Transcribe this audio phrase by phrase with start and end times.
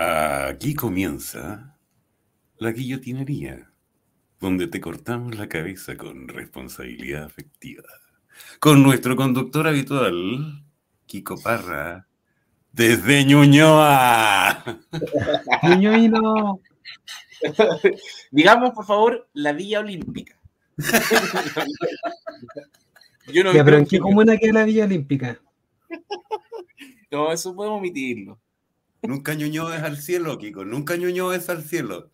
[0.00, 1.76] Aquí comienza
[2.58, 3.72] la guillotinería,
[4.38, 7.82] donde te cortamos la cabeza con responsabilidad afectiva.
[8.60, 10.62] Con nuestro conductor habitual,
[11.06, 12.06] Kiko Parra,
[12.70, 14.62] desde Ñuñoa.
[15.64, 16.60] Ñuñoino.
[18.30, 20.38] Digamos, por favor, la Villa Olímpica.
[23.32, 25.40] Yo no ya, pero ¿en qué comuna queda la Villa Olímpica?
[27.10, 28.38] No, eso podemos omitirlo.
[29.02, 30.64] Nunca ñoñó es al cielo, Kiko.
[30.64, 32.10] Nunca ñoñó es al cielo.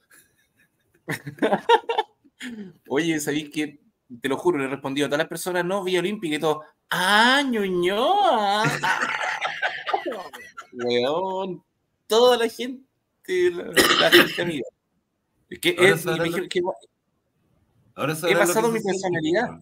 [2.88, 3.84] Oye, ¿sabéis que
[4.20, 6.62] te lo juro, le he respondido a todas las personas, no, Villa Olímpica y todo.
[6.90, 8.64] ¡Ah, ñoñoa!
[10.72, 11.62] Weón,
[12.06, 12.84] toda la gente,
[13.28, 14.64] la, gente amiga.
[15.48, 16.04] Es que es,
[16.48, 16.60] que,
[17.94, 19.60] ahora he pasado mi personalidad.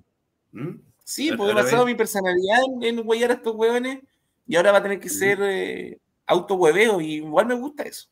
[0.52, 0.80] ¿Mm?
[1.04, 4.00] Sí, porque he pasado mi personalidad en, en a estos hueones
[4.46, 8.08] y ahora va a tener que ser eh, auto hueveo y igual me gusta eso.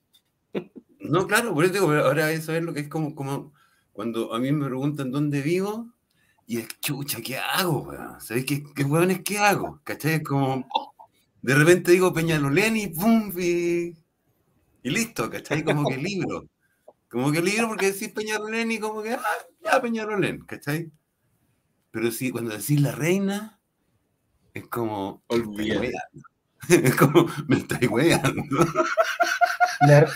[0.99, 3.53] No, claro, por eso digo, ahora eso es lo que es como, como
[3.93, 5.93] cuando a mí me preguntan dónde vivo
[6.47, 8.21] y es, chucha, ¿qué hago, weón?
[8.21, 9.81] ¿Sabes qué, qué hueones qué hago?
[9.85, 10.15] ¿Cachai?
[10.15, 10.67] Es como,
[11.43, 13.97] de repente digo Peñalolén y pum, y,
[14.83, 15.65] y listo, ¿cachai?
[15.65, 16.47] Como que libro.
[17.09, 19.23] Como que libro porque decís Peñalolén y como que, ah,
[19.65, 20.91] ya Peñalolén, ¿cachai?
[21.91, 23.61] Pero sí, cuando decís la reina,
[24.55, 25.93] es como, olvídate.
[26.69, 28.33] Es como, me estáis weando.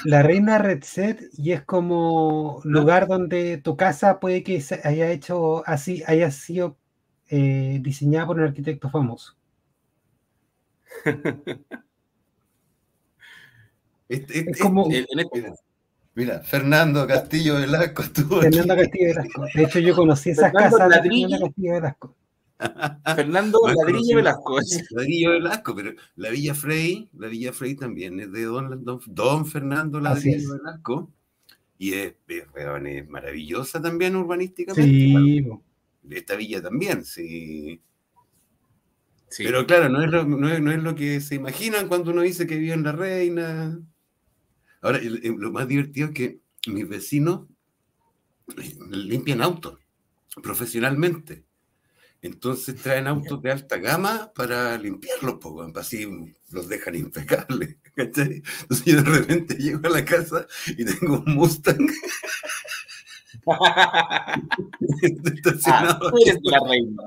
[0.05, 5.11] La, reina Red Set y es como lugar donde tu casa puede que se haya
[5.11, 6.77] hecho así, haya sido
[7.29, 9.37] eh, diseñada por un arquitecto famoso.
[14.07, 14.87] Este, es como,
[16.15, 19.47] mira, Fernando Castillo Velasco estuvo Fernando Castillo Velasco.
[19.55, 22.15] De hecho, yo conocí esas casas de Fernando Castillo Velasco.
[23.17, 24.59] Fernando Ladrillo Velasco.
[24.91, 30.01] Ladrillo Velasco, pero la Villa Frey, la Villa Frey también es de don, don, Fernando
[30.01, 31.13] Ladrillo Velasco.
[31.79, 34.91] Y es, es, maravillosa también urbanísticamente.
[34.91, 35.47] Sí.
[36.11, 37.83] esta villa también, sí.
[39.37, 42.57] Pero claro, no es, lo, no, es, lo, que se imaginan cuando uno dice que
[42.57, 43.81] vive en la reina.
[44.81, 47.49] Ahora, lo más divertido es que mis vecinos
[48.57, 49.79] eh, limpian autos
[50.43, 51.45] profesionalmente.
[52.25, 56.09] Entonces traen autos de alta gama para limpiarlos, pues, así
[56.53, 57.77] los dejan impecables.
[57.97, 58.43] Entonces
[58.87, 61.87] yo de repente llego a la casa y tengo un Mustang.
[63.47, 64.41] ah,
[66.01, 67.03] tú eres la reina.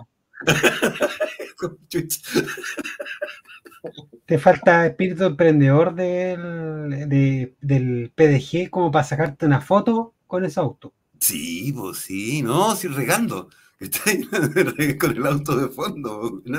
[4.27, 10.93] Te falta espíritu emprendedor del, del PDG como para sacarte una foto con ese auto.
[11.19, 13.49] Sí, pues sí, no, sí regando.
[14.99, 16.41] con el auto de fondo.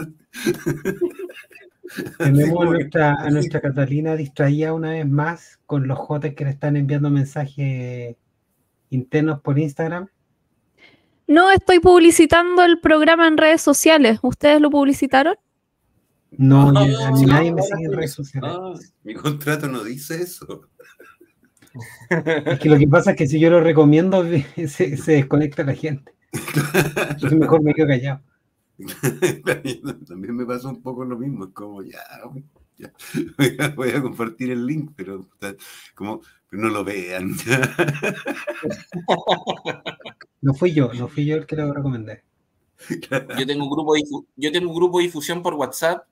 [2.18, 6.50] Tenemos a nuestra, a nuestra Catalina distraída una vez más con los jotes que le
[6.50, 8.16] están enviando mensajes
[8.90, 10.08] internos por Instagram.
[11.26, 14.18] No, estoy publicitando el programa en redes sociales.
[14.22, 15.34] ¿Ustedes lo publicitaron?
[16.30, 18.94] No, a mí nadie me sigue en redes sociales.
[19.02, 20.68] mi contrato no dice eso.
[22.10, 24.24] Es que lo que pasa es que si yo lo recomiendo,
[24.56, 26.17] se, se desconecta la gente.
[26.32, 28.20] Entonces mejor me quedo callado.
[30.08, 32.00] También me pasó un poco lo mismo, es como ya,
[33.76, 35.28] voy, a, compartir el link, pero
[35.94, 37.34] como no lo vean.
[40.40, 42.22] No fui yo, no fui yo el que lo recomendé.
[43.36, 44.02] Yo tengo un grupo de,
[44.36, 46.06] yo tengo un grupo de difusión por WhatsApp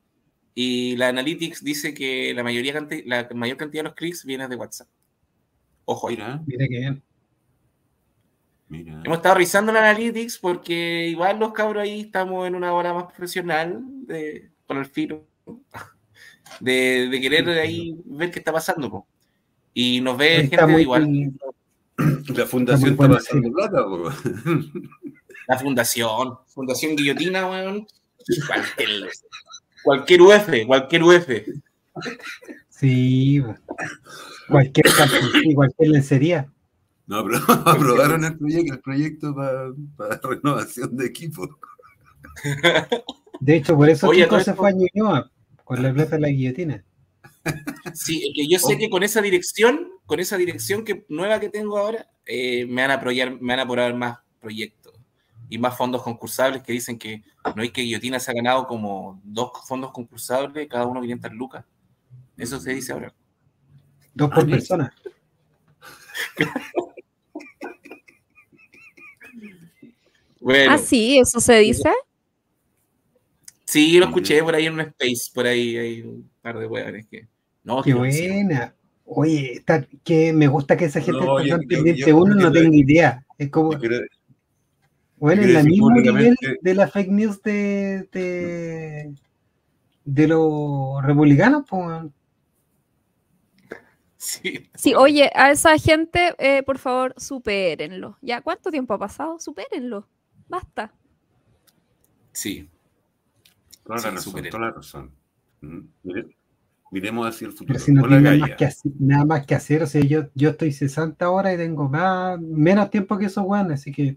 [0.53, 4.57] y la Analytics dice que la mayoría la mayor cantidad de los clics viene de
[4.57, 4.89] WhatsApp.
[5.85, 6.17] Ojo ahí.
[6.17, 7.03] Mira, mira qué bien.
[8.69, 13.05] Hemos estado revisando la Analytics porque igual los cabros ahí estamos en una hora más
[13.05, 15.25] profesional de, con el filo
[16.61, 19.07] de, de querer ahí ver qué está pasando.
[19.73, 21.33] Y nos ve gente igual.
[22.35, 23.85] La fundación está, pasando plata.
[25.49, 27.87] La fundación, Fundación Guillotina, weón.
[28.47, 29.11] Cualquier,
[29.85, 31.29] cualquier UF, cualquier UF.
[32.69, 33.43] Sí,
[34.49, 34.87] cualquier,
[35.55, 36.53] cualquier lencería.
[37.07, 41.49] No, pero aprobaron el proyecto, el proyecto para, renovación de equipo.
[43.41, 45.31] De hecho, por eso Oye, se fue a Ñuñoa,
[45.65, 46.85] con la plata de la guillotina.
[47.95, 48.79] Sí, que yo sé oh.
[48.79, 52.91] que con esa dirección, con esa dirección que, nueva que tengo ahora, eh, me, van
[52.91, 54.95] a apoyar, me van a aprobar más proyectos
[55.49, 57.23] y más fondos concursables que dicen que
[57.55, 61.65] no hay que Guillotina se ha ganado como dos fondos concursables, cada uno 500 lucas.
[62.37, 63.15] Eso se dice ahora.
[64.13, 64.95] Dos por ah, persona.
[70.69, 71.91] ah, sí, eso se dice.
[73.65, 77.07] Sí, lo escuché por ahí en un space, por ahí hay un par de huevones
[77.07, 77.27] que.
[77.65, 78.75] No, Qué buena.
[79.05, 82.13] Oye, está, que me gusta que esa gente esté tan pendiente.
[82.13, 83.25] Uno no tengo idea.
[83.39, 83.71] Es como.
[85.17, 89.15] bueno, en la mismo nivel de la fake news de, de,
[90.05, 92.03] de los republicanos, pues.
[94.17, 94.69] Sí.
[94.75, 98.17] sí, oye, a esa gente, eh, por favor, supérenlo.
[98.23, 99.39] ¿Ya cuánto tiempo ha pasado?
[99.39, 100.09] Supérenlo.
[100.49, 100.93] Basta.
[102.33, 102.69] Sí.
[103.85, 105.11] Toda la razón, toda la razón.
[106.91, 107.79] miremos hacia el futuro.
[107.89, 111.55] nada, más que hacer, nada más que hacer, o sea, yo, yo estoy 60 horas
[111.55, 114.17] y tengo más, menos tiempo que esos weones, así que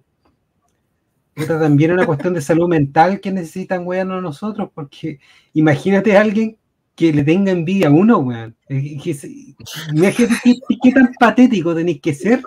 [1.47, 5.19] también es una cuestión de salud mental que necesitan weón a nosotros, porque
[5.53, 6.57] imagínate a alguien
[6.95, 8.55] que le tenga envidia a uno, weón.
[8.67, 10.41] Imagínate
[10.81, 12.41] qué, tan patético tenéis que ser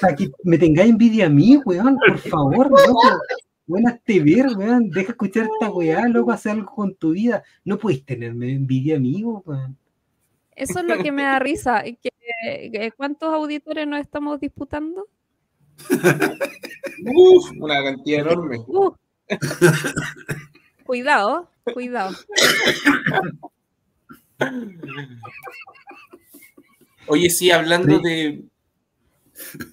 [0.00, 3.00] para que me tengáis envidia a mí, weón, por favor, loco.
[3.66, 4.90] Buenas te ver, weón.
[4.90, 7.42] Deja escuchar esta weá, loco, hacer algo con tu vida.
[7.64, 9.76] No puedes tenerme envidia amigo, weón.
[10.54, 11.82] Eso es lo que me da risa.
[12.96, 15.06] ¿Cuántos auditores nos estamos disputando?
[17.04, 18.58] Uf, una cantidad enorme.
[20.84, 22.16] Cuidado, cuidado.
[27.08, 28.44] Oye, sí, hablando de,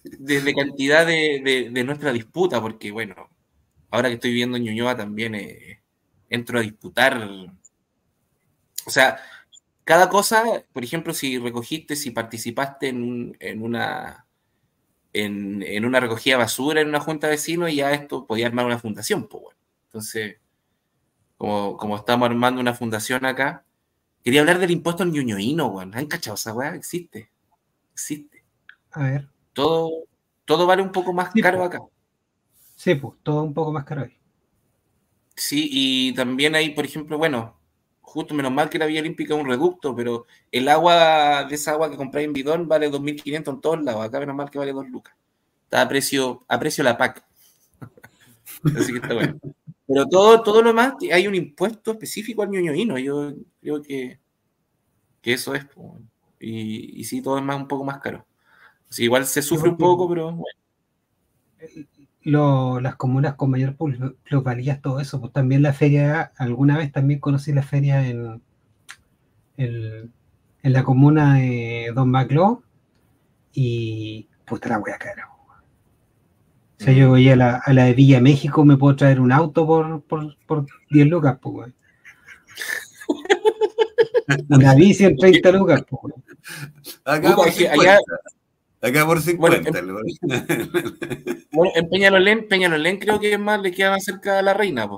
[0.04, 3.30] de, cantidad de, de, nuestra disputa, porque bueno,
[3.90, 5.82] ahora que estoy viendo Ñuñoa también eh,
[6.30, 7.30] entro a disputar.
[8.86, 9.20] O sea,
[9.84, 10.44] cada cosa,
[10.74, 14.26] por ejemplo, si recogiste, si participaste en, en una
[15.14, 18.80] en, una recogida de basura en una junta de vecinos, ya esto podía armar una
[18.80, 19.60] fundación, pues bueno.
[19.86, 20.38] Entonces,
[21.38, 23.64] como, como estamos armando una fundación acá,
[24.24, 25.96] quería hablar del impuesto al ñoñoíno, weón.
[25.96, 26.76] ¿Han cachado esa weá?
[26.76, 27.30] Existe.
[27.94, 28.44] Existe.
[28.92, 29.33] A ver.
[29.54, 30.06] Todo,
[30.46, 31.80] todo vale un poco más caro acá.
[32.76, 34.18] Sí, pues, todo un poco más caro ahí.
[35.36, 37.58] Sí, y también hay, por ejemplo, bueno,
[38.02, 41.72] justo menos mal que la Vía Olímpica es un reducto, pero el agua de esa
[41.72, 44.06] agua que compráis en bidón vale 2.500 en todos lados.
[44.06, 45.16] Acá menos mal que vale 2 lucas.
[45.64, 47.24] Está a precio, a precio la PAC.
[48.78, 49.40] Así que está bueno.
[49.88, 52.98] Pero todo, todo lo demás, hay un impuesto específico al ñoñoíno.
[53.00, 54.20] Yo creo que,
[55.22, 55.66] que eso es.
[56.40, 58.26] Y, y sí, todo es más, un poco más caro.
[58.94, 60.46] Así, igual se sufre un poco, pero bueno
[62.24, 65.20] las comunas con mayor plusvalías, todo eso.
[65.20, 68.40] Pues también la feria, alguna vez también conocí la feria en,
[69.58, 70.14] en,
[70.62, 72.62] la comuna de Don Macló
[73.52, 75.28] y puta la wea cara.
[76.80, 79.32] O sea, yo voy a la, a la, de Villa México, me puedo traer un
[79.32, 81.74] auto por, por, por 10 lucas, pues,
[84.50, 86.14] Una bici en 30 lucas, pues.
[87.04, 87.36] Acá,
[87.72, 88.00] allá,
[88.84, 89.72] Acá por 50.
[91.52, 94.90] Bueno, en, Peñalolén, Peñalolén creo que es más, le queda más cerca de la reina,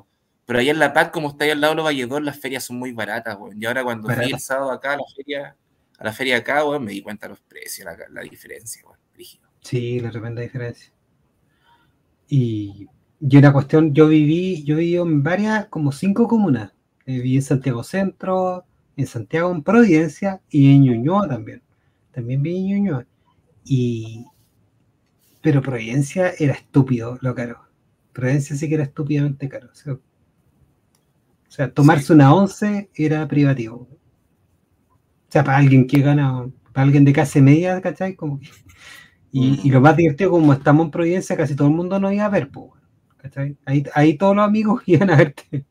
[0.46, 2.64] pero allá en La Paz, como está ahí al lado de los Valledor, las ferias
[2.64, 5.56] son muy baratas, y ahora cuando fui el sábado acá a la feria,
[6.00, 8.82] a la feria acá, me di cuenta de los precios, la, diferencia,
[9.62, 10.92] Sí, la tremenda diferencia.
[12.28, 12.88] Y,
[13.20, 16.72] y una cuestión, yo viví, yo viví en varias, como cinco comunas.
[17.06, 18.66] Eh, viví en Santiago Centro,
[18.98, 21.62] en Santiago en Providencia y en Ñuñoa también.
[22.12, 23.06] También viví en Ñuñoa.
[23.66, 24.26] Y,
[25.42, 27.60] pero Providencia era estúpido lo caro.
[28.14, 29.70] Providencia sí que era estúpidamente caro.
[29.74, 33.88] O sea, tomarse una once era privativo.
[33.90, 38.16] O sea, para alguien que gana, para alguien de clase media, ¿cachai?
[38.16, 38.40] Como
[39.38, 42.30] y, lo más divertido, como estamos en Providencia, casi todo el mundo nos iba a
[42.30, 42.50] ver,
[43.18, 43.58] ¿cachai?
[43.66, 45.66] Ahí, ahí todos los amigos iban a verte.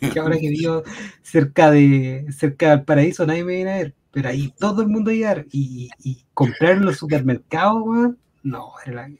[0.00, 0.82] Que ahora que vivo
[1.22, 5.10] cerca de cerca del paraíso, nadie me viene a ver pero ahí todo el mundo
[5.10, 9.10] iba y, y comprar en los supermercados, weón, no, era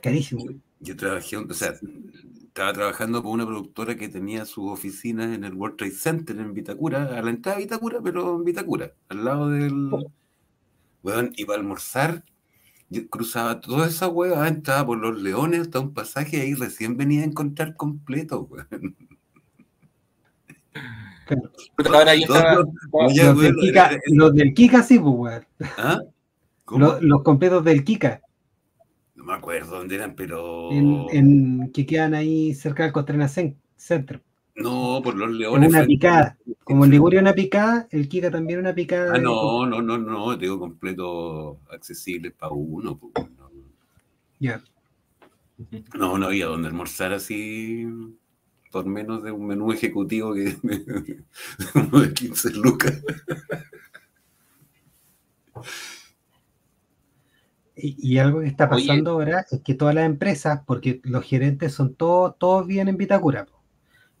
[0.00, 0.46] carísimo.
[0.80, 1.74] Yo trabajé, o sea,
[2.42, 6.54] estaba trabajando con una productora que tenía sus oficinas en el World Trade Center en
[6.54, 9.90] Vitacura, a la entrada de Vitacura, pero en Vitacura, al lado del.
[11.02, 12.24] Weón, iba a almorzar,
[12.88, 17.22] yo cruzaba toda esa hueá, entraba por los leones hasta un pasaje ahí recién venía
[17.22, 18.96] a encontrar completo, weón.
[21.26, 22.64] Pero ahora yo estaba,
[24.08, 25.46] los, del Kika, sí, pues, weón.
[25.78, 26.00] ¿Ah?
[27.00, 28.22] Los, completos del Kika.
[29.14, 30.70] No me acuerdo dónde eran, pero.
[30.72, 34.22] En, que quedan ahí cerca del Costrena Center.
[34.54, 35.70] No, por los leones.
[35.70, 36.36] Una picada.
[36.64, 39.14] Como en Liguria una picada, el Kika también una picada.
[39.14, 42.98] Ah, no, no, no, no, digo completo accesible para uno.
[42.98, 43.26] Pues,
[44.38, 44.62] ya.
[45.94, 47.86] No, no había donde almorzar así
[48.72, 50.56] por menos de un menú ejecutivo que
[51.74, 53.00] uno de 15 lucas.
[57.74, 61.94] Y, algo que está pasando ahora es que todas las empresas, porque los gerentes son
[61.94, 63.46] todos, todos bien en Vitacura.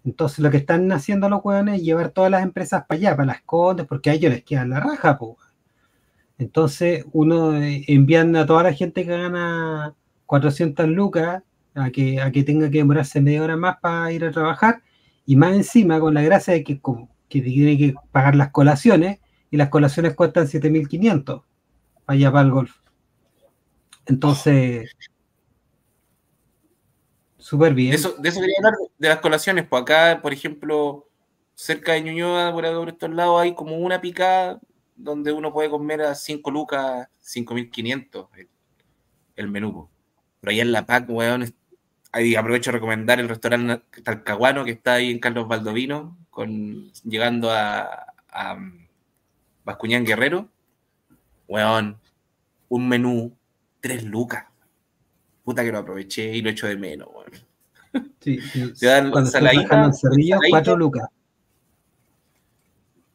[0.04, 3.26] Entonces lo que están haciendo los hueones es llevar todas las empresas para allá, para
[3.26, 5.18] las condes, porque a ellos les quedan la raja,
[6.38, 9.94] Entonces, uno eh, envían a toda la gente que gana
[10.26, 11.42] 400 lucas
[11.74, 14.82] a que, a que tenga que demorarse media hora más para ir a trabajar,
[15.26, 16.80] y más encima con la gracia de que,
[17.28, 21.42] que tiene que pagar las colaciones, y las colaciones cuestan 7.500
[22.06, 22.76] allá para el golf.
[24.06, 24.90] Entonces,
[27.36, 27.90] súper bien.
[27.90, 31.08] De eso quería hablar de las colaciones, pues acá, por ejemplo,
[31.54, 34.60] cerca de Ñuñoa, por, estos lados, hay como una picada
[34.96, 38.48] donde uno puede comer a 5 lucas, 5.500 el,
[39.36, 39.88] el menú.
[40.40, 41.54] Pero allá en La Pac, weón,
[42.12, 47.50] ahí aprovecho a recomendar el restaurante Talcahuano que está ahí en Carlos Baldovino, con, llegando
[47.50, 48.58] a, a
[49.64, 50.48] Bascuñán Guerrero.
[51.48, 51.98] Weón,
[52.68, 53.36] un menú,
[53.80, 54.46] 3 lucas.
[55.44, 57.32] Puta que lo aproveché y lo echo de menos, weón.
[58.20, 58.72] Sí, sí.
[58.78, 61.08] Te dan saladita, Cerrillo, 4 lucas.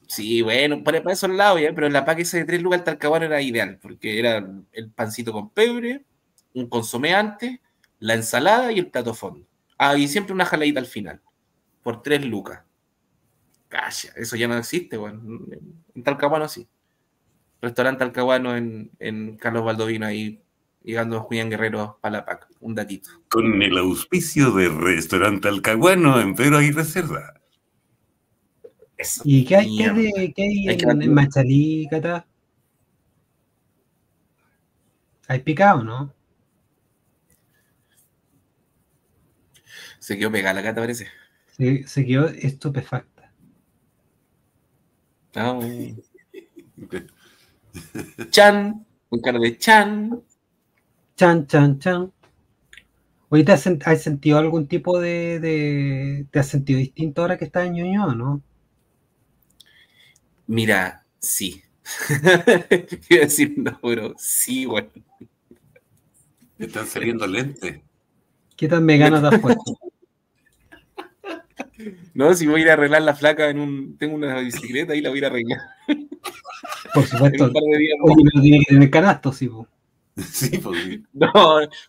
[0.08, 1.74] Sí, bueno, para, para esos lados, ¿ya?
[1.74, 5.34] pero la pack ese de 3 lucas el talcahuano era ideal, porque era el pancito
[5.34, 6.06] con pebre,
[6.54, 7.60] un consomé antes,
[8.00, 9.48] la ensalada y el plato fondo.
[9.77, 11.22] Ah, y siempre una jaladita al final,
[11.84, 12.63] por 3 lucas.
[13.70, 15.22] Calla, eso ya no existe, bueno.
[15.94, 16.68] En Talcahuano sí.
[17.62, 20.42] Restaurante Talcahuano en, en Carlos Baldovino, ahí
[20.84, 22.48] llegando a Julián Guerrero para la PAC.
[22.62, 23.10] Un datito.
[23.30, 27.34] Con el auspicio de Restaurante Talcahuano en Pedro Aguirre Cerda.
[29.24, 32.25] ¿Y qué hay, qué de, qué hay, en, en, Machalí, Cata?
[35.27, 36.13] ¿Hay picado, no?
[40.08, 41.10] Se quedó pegada la Cata, parece.
[41.58, 43.30] Se, se quedó estupefacta.
[45.36, 45.60] Ah,
[48.30, 50.24] Chan, un cara de Chan.
[51.18, 52.14] Chan, chan, chan.
[53.28, 57.68] Oye, ¿te has, sentido algún tipo de, de, ¿Te has sentido distinto ahora que estás
[57.68, 58.42] en Ñuñoa, no?
[60.46, 61.62] Mira, sí.
[63.10, 64.88] Quiero decir no, pero sí, bueno.
[66.58, 67.82] Me están saliendo lentes.
[68.56, 69.87] ¿Qué tan vegano te has puesto?
[72.14, 73.98] No, si voy a ir a arreglar la flaca en un.
[73.98, 75.60] Tengo una bicicleta y la voy a ir a arreglar.
[76.94, 77.46] Por supuesto.
[77.46, 79.68] Un par de días Oye, pero tiene que tener canasto, sí, po.
[80.18, 81.04] Sí, porque...
[81.14, 81.32] No,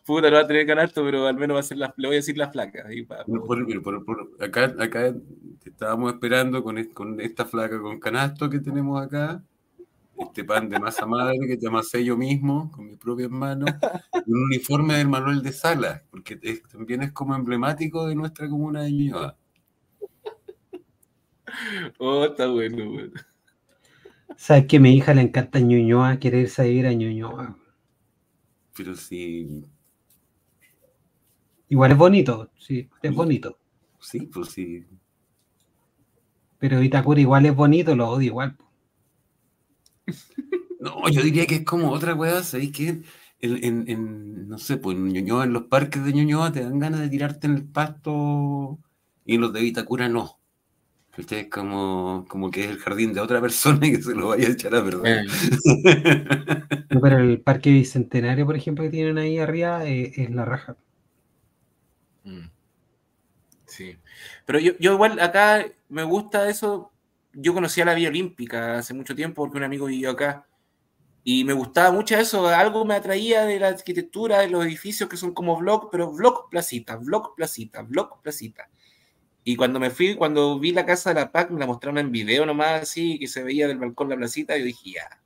[0.04, 2.16] puta, no va a tener canasto, pero al menos va a ser la, le voy
[2.16, 2.84] a decir la flaca.
[2.86, 5.14] Ahí para, por, por, por, acá, acá
[5.64, 9.42] estábamos esperando con, con, esta flaca con canasto que tenemos acá,
[10.18, 13.70] este pan de masa madre que te amasé yo mismo con mis propias manos,
[14.26, 18.82] un uniforme del Manuel de Sala, porque es, también es como emblemático de nuestra comuna
[18.82, 19.36] de Ñuñoa.
[21.98, 23.12] Oh, está bueno, bueno.
[24.38, 27.58] ¿Sabes que a mi hija le encanta Ñuñoa, quiere irse a vivir a Ñuñoa?
[28.74, 29.68] Pero sí.
[31.68, 33.58] Igual es bonito, sí, es bonito.
[34.00, 34.84] Sí, pues sí.
[36.58, 38.56] Pero Itacura igual es bonito, lo odio igual.
[40.80, 43.02] No, yo diría que es como otra weá, ¿sabéis qué?
[43.40, 46.78] En, en, en, no sé, pues en Ñuñoa, en los parques de Ñuñoa te dan
[46.78, 48.78] ganas de tirarte en el pasto
[49.24, 50.37] y en los de Vitacura no.
[51.18, 54.28] Usted es como, como que es el jardín de otra persona y que se lo
[54.28, 55.26] vaya a echar a perder.
[56.90, 60.76] No, pero el parque bicentenario, por ejemplo, que tienen ahí arriba eh, es la raja.
[62.24, 62.48] Mm.
[63.66, 63.98] Sí.
[64.46, 66.92] Pero yo, yo igual acá me gusta eso.
[67.34, 70.46] Yo conocía la Vía Olímpica hace mucho tiempo porque un amigo vivió acá.
[71.24, 72.48] Y me gustaba mucho eso.
[72.48, 76.48] Algo me atraía de la arquitectura, de los edificios que son como blog, pero blog
[76.48, 78.70] placita, blog placita, blog placita.
[79.48, 82.12] Y cuando me fui, cuando vi la casa de la PAC, me la mostraron en
[82.12, 85.22] video nomás, así, que se veía del balcón la placita, y yo dije, ya.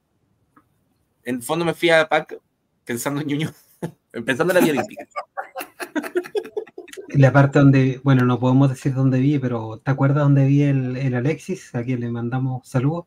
[1.25, 2.38] En el fondo me fui a la PAC
[2.85, 3.50] pensando en Ñuño,
[4.25, 5.09] pensando en la Vía Olímpica.
[7.09, 10.97] La parte donde, bueno, no podemos decir dónde vi, pero ¿te acuerdas dónde vi el,
[10.97, 11.75] el Alexis?
[11.75, 13.07] A quien le mandamos saludos.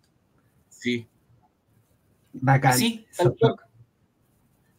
[0.67, 1.07] Sí.
[2.34, 2.77] Bacán.
[2.77, 3.07] Sí,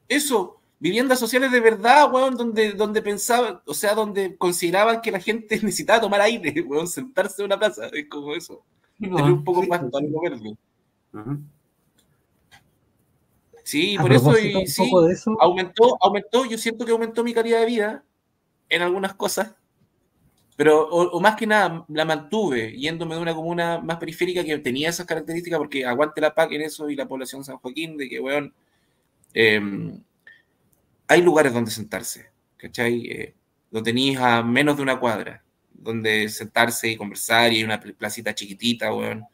[0.07, 0.56] eso,
[0.87, 5.57] viviendas sociales de verdad, weón, donde, donde pensaban, o sea, donde consideraban que la gente
[5.62, 8.62] necesitaba tomar aire, weón, sentarse en una plaza, es como eso.
[9.00, 10.57] Tener un poco más para moverlo.
[13.64, 14.88] Sí, por eso, y, sí,
[15.40, 18.05] aumentó, aumentó, yo siento que aumentó mi calidad de vida
[18.69, 19.57] en algunas cosas,
[20.55, 24.88] pero o, más que nada la mantuve yéndome de una comuna más periférica que tenía
[24.90, 28.09] esas características porque aguante la PAC en eso y la población de San Joaquín, de
[28.09, 28.55] que, weón,
[29.35, 29.61] eh,
[31.09, 33.07] hay lugares donde sentarse, ¿cachai?
[33.07, 33.35] Eh,
[33.71, 38.35] lo tenéis a menos de una cuadra, donde sentarse y conversar, y hay una placita
[38.35, 39.25] chiquitita, weón.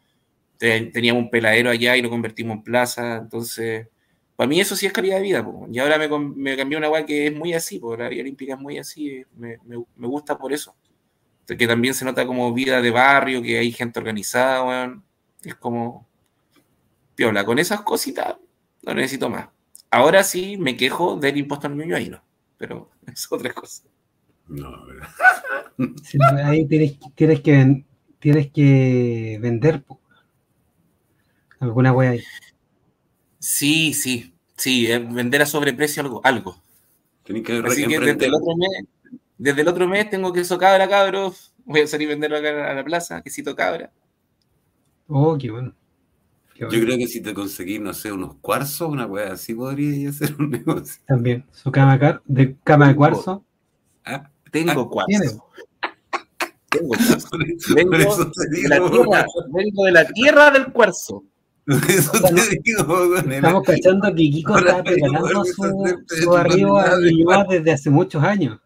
[0.59, 3.88] Teníamos un peladero allá y lo convertimos en plaza, entonces,
[4.37, 5.67] para mí eso sí es calidad de vida, po.
[5.71, 8.55] y ahora me, me cambió una weá que es muy así, porque la vida olímpica
[8.55, 10.75] es muy así, me, me, me, gusta por eso.
[11.47, 15.05] Que también se nota como vida de barrio, que hay gente organizada, weón.
[15.43, 16.07] Es como
[17.14, 18.37] piola, con esas cositas
[18.83, 19.49] no necesito más.
[19.92, 22.25] Ahora sí me quejo del impuesto al niño ahí no,
[22.56, 23.84] pero es otra cosa.
[24.49, 26.46] No, ¿verdad?
[26.46, 27.84] ahí tienes, tienes, que,
[28.18, 29.84] tienes que vender
[31.61, 32.22] alguna wea ahí.
[33.38, 36.20] Sí, sí, sí, eh, vender a sobreprecio algo.
[36.25, 36.56] algo.
[37.25, 38.70] Tienes que Así que desde el, otro mes,
[39.37, 41.54] desde el otro mes tengo que eso cabra, cabros.
[41.64, 43.92] Voy a salir a venderlo acá a la plaza, quesito cabra.
[45.06, 45.75] Oh, qué bueno.
[46.71, 50.35] Yo creo que si te conseguís, no sé, unos cuarzos, una wea así, podría hacer
[50.38, 51.02] un negocio.
[51.07, 53.45] También, su cama, de, cama de cuarzo.
[54.04, 55.45] Ah, tengo ah, cuarzo.
[56.71, 57.28] Tengo cuarzo.
[57.75, 58.04] Vengo, de
[58.69, 61.25] la tierra, vengo de la tierra del cuarzo.
[61.66, 67.73] Eso te digo, Estamos cachando que Kiko está preparando su, su arribo a Bilbao desde
[67.73, 68.59] hace muchos años.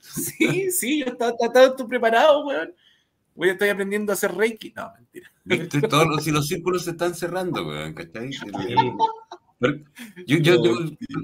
[0.00, 2.74] Sí, sí, yo estaba, estaba, preparado, weón.
[3.34, 4.72] Voy, estoy aprendiendo a hacer Reiki.
[4.76, 5.30] No, mentira.
[5.88, 8.30] Todos, si los círculos se están cerrando, weón, ¿cachai?
[10.26, 10.54] Yo, yo,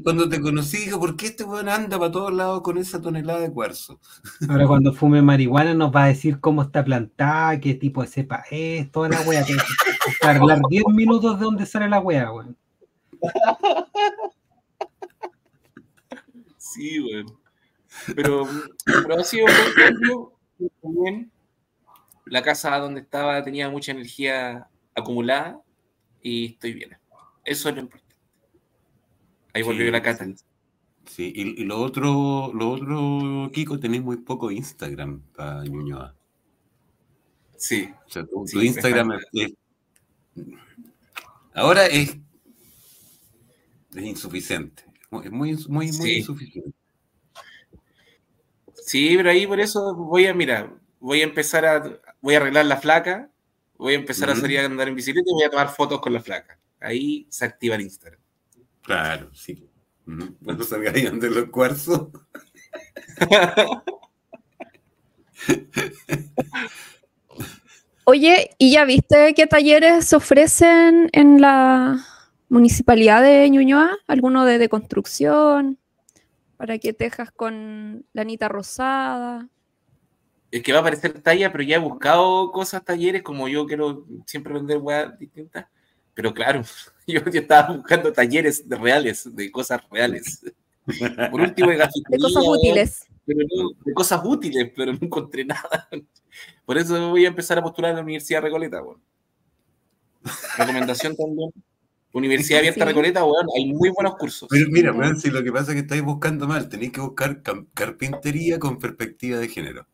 [0.04, 3.40] cuando te conocí dije, ¿por qué este weón anda para todos lados con esa tonelada
[3.40, 3.99] de cuarzo?
[4.49, 8.45] Ahora cuando fume marihuana nos va a decir cómo está plantada, qué tipo de cepa
[8.50, 9.45] es, toda la wea.
[10.21, 12.56] Para hablar 10 minutos de dónde sale la wea, weón.
[16.59, 17.38] Sí, weón.
[18.14, 18.47] Pero,
[18.85, 20.33] pero ha sido un cambio
[20.83, 21.33] también.
[22.26, 25.61] La casa donde estaba tenía mucha energía acumulada
[26.23, 26.97] y estoy bien.
[27.45, 28.16] Eso es lo importante.
[29.54, 30.26] Ahí volvió la cata.
[31.06, 36.14] Sí, y, lo otro, lo otro, Kiko, tenéis muy poco Instagram para Ñuñoa.
[37.56, 37.88] Sí.
[38.06, 39.54] O sea, tu, Instagram es,
[41.54, 42.18] ahora es,
[43.95, 44.85] es insuficiente.
[45.25, 46.73] Es muy, muy, muy insuficiente.
[48.75, 52.67] Sí, pero ahí por eso voy a, mira, voy a empezar a, voy a arreglar
[52.67, 53.31] la flaca,
[53.77, 56.13] voy a empezar a salir a andar en bicicleta y voy a tomar fotos con
[56.13, 56.59] la flaca.
[56.81, 58.21] Ahí se activa el Instagram.
[58.83, 59.69] Claro, sí.
[60.45, 62.09] Cuando salga ahí donde los cuarzos.
[68.05, 72.07] Oye, ¿y ya viste qué talleres se ofrecen en la
[72.49, 73.97] municipalidad de Ñuñoa?
[74.07, 75.81] ¿Alguno de, de construcción?
[76.57, 79.49] Para que tejas con lanita rosada.
[80.56, 84.06] Es que va a aparecer talla, pero ya he buscado cosas, talleres, como yo quiero
[84.25, 85.66] siempre vender weas distintas.
[86.14, 86.62] Pero claro,
[87.06, 90.40] yo, estaba buscando talleres reales, de cosas reales.
[91.30, 93.06] Por último, de, de cosas útiles.
[93.26, 93.40] Pero
[93.84, 95.90] de cosas útiles, pero no encontré nada.
[96.64, 99.02] Por eso voy a empezar a postular a la Universidad Recoleta, bueno.
[100.56, 101.50] Recomendación también.
[102.12, 104.49] Universidad Abierta Recoleta, bueno, hay muy buenos cursos.
[104.50, 107.42] Pero mira, bueno, si lo que pasa es que estáis buscando mal, tenéis que buscar
[107.75, 109.86] carpintería con perspectiva de género.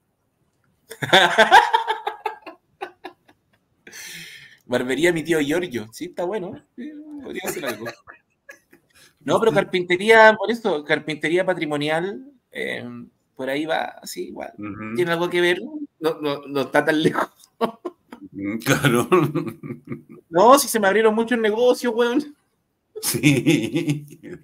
[4.66, 5.88] Barbería mi tío Giorgio.
[5.92, 6.60] Sí, está bueno.
[7.22, 7.86] podría hacer algo.
[9.20, 12.84] No, pero carpintería, por eso, carpintería patrimonial, eh,
[13.36, 14.52] por ahí va así, igual.
[14.96, 15.60] Tiene algo que ver,
[16.00, 17.30] no, no, está tan lejos.
[18.64, 19.08] Claro.
[20.32, 22.34] No, si se me abrieron muchos negocios, weón.
[23.02, 24.18] Sí.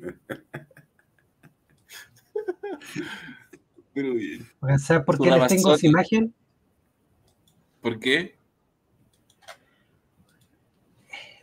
[3.95, 4.47] Pero bien.
[4.79, 6.35] ¿Sabes por qué les tengo esa imagen?
[7.88, 8.35] ¿Por qué?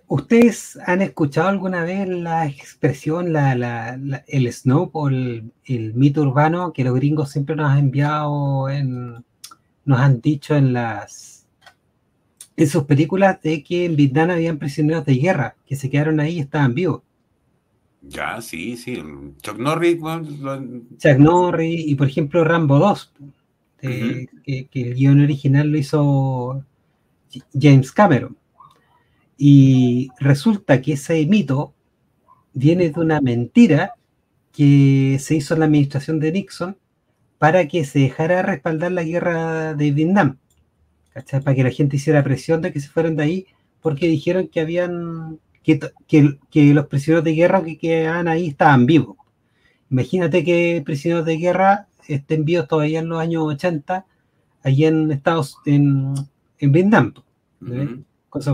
[0.06, 5.52] ¿Ustedes han escuchado alguna vez la expresión, la, el snoop o el,
[5.96, 9.26] mito urbano que los gringos siempre nos han enviado, en,
[9.86, 11.48] nos han dicho en las
[12.58, 16.36] en sus películas de que en Vietnam habían prisioneros de guerra que se quedaron ahí
[16.36, 17.02] y estaban vivos?
[18.04, 19.02] Ya, sí, sí.
[19.42, 19.98] Chuck Norris.
[20.00, 23.14] Chuck Norris y por ejemplo Rambo 2,
[24.44, 26.66] que, que el guion original lo hizo
[27.54, 28.38] James Cameron.
[29.38, 31.74] Y resulta que ese mito
[32.54, 33.94] viene de una mentira
[34.52, 36.78] que se hizo en la administración de Nixon
[37.38, 40.38] para que se dejara respaldar la guerra de Vietnam.
[41.14, 41.42] ¿cachai?
[41.42, 43.48] Para que la gente hiciera presión de que se fueran de ahí,
[43.82, 49.18] porque dijeron que habían que, que, los prisioneros de guerra que quedaban ahí estaban vivos.
[49.90, 54.06] Imagínate que prisioneros de guerra estén vivos todavía en los años 80,
[54.64, 56.14] allí en Estados en,
[56.60, 57.14] en Vietnam.
[58.30, 58.54] Cosa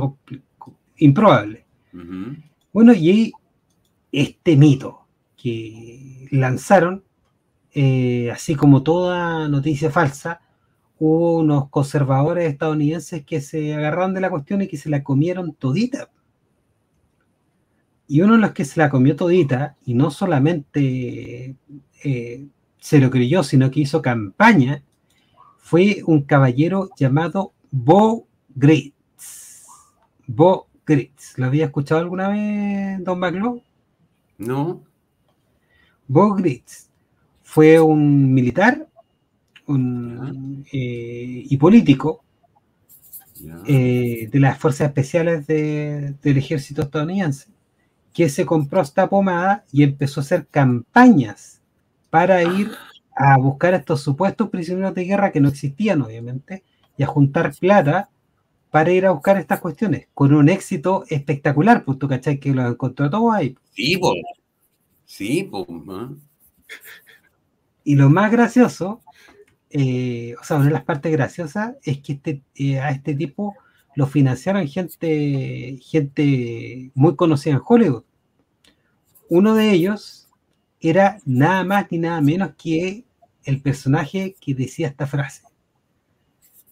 [0.97, 1.65] improbable.
[2.71, 3.33] Bueno, y
[4.11, 7.03] este mito que lanzaron,
[7.73, 10.41] eh, así como toda noticia falsa,
[10.99, 15.53] hubo unos conservadores estadounidenses que se agarraron de la cuestión y que se la comieron
[15.53, 16.09] todita.
[18.07, 21.55] Y uno de los que se la comió todita, y no solamente
[22.03, 22.47] eh,
[22.81, 24.83] se lo creyó, sino que hizo campaña,
[25.57, 29.65] fue un caballero llamado Bo Gritz.
[30.27, 30.67] Bo
[31.37, 33.61] ¿Lo había escuchado alguna vez, Don Maclo?
[34.37, 34.83] No.
[36.07, 36.43] Bob
[37.43, 38.87] fue un militar
[39.67, 42.23] eh, y político
[43.65, 47.47] eh, de las fuerzas especiales del ejército estadounidense,
[48.13, 51.60] que se compró esta pomada y empezó a hacer campañas
[52.11, 52.69] para ir
[53.15, 56.63] a buscar a estos supuestos prisioneros de guerra que no existían, obviamente,
[56.97, 58.09] y a juntar plata
[58.69, 62.71] para ir a buscar estas cuestiones, con un éxito espectacular, pues tú cachai que los
[62.71, 63.55] encontró todos ahí.
[63.73, 64.21] Sí, pues.
[65.05, 65.67] Sí, pues.
[67.83, 69.01] Y lo más gracioso,
[69.69, 73.55] eh, o sea, una de las partes graciosas es que este, eh, a este tipo
[73.95, 78.03] lo financiaron gente, gente muy conocida en Hollywood.
[79.29, 80.20] Uno de ellos
[80.81, 83.05] era nada más ni nada menos que
[83.43, 85.43] el personaje que decía esta frase.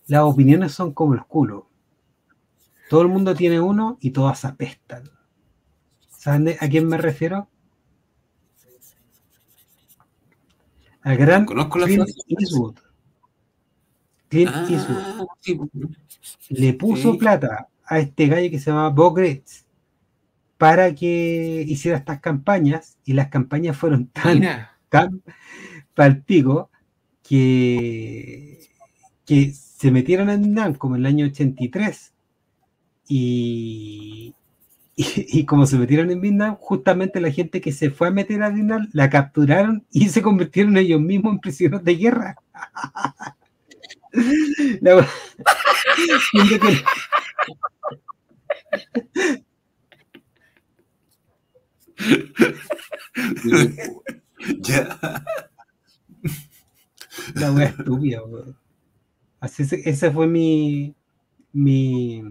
[0.08, 1.68] Las opiniones son como el culo.
[2.90, 5.04] Todo el mundo tiene uno y todas apestan.
[6.10, 7.48] ¿Saben a quién me refiero?
[11.02, 12.76] Al gran Clint Eastwood.
[14.28, 15.96] Clint ah, Eastwood.
[16.50, 19.20] Le puso plata a este gallo que se llamaba Bob
[20.60, 24.44] para que hiciera estas campañas y las campañas fueron tan,
[24.90, 25.24] tan
[25.96, 26.70] palpico
[27.24, 28.60] que,
[29.26, 32.12] que se metieron en Vietnam como en el año 83
[33.08, 34.36] y,
[34.98, 38.50] y, como se metieron en Vietnam, justamente la gente que se fue a meter a
[38.50, 42.36] Vietnam la capturaron y se convirtieron ellos mismos en prisioneros de guerra.
[44.82, 45.08] la,
[54.62, 55.00] ya.
[57.36, 58.22] La wea estúpida,
[59.40, 60.94] Así ese fue mi,
[61.54, 62.24] mi,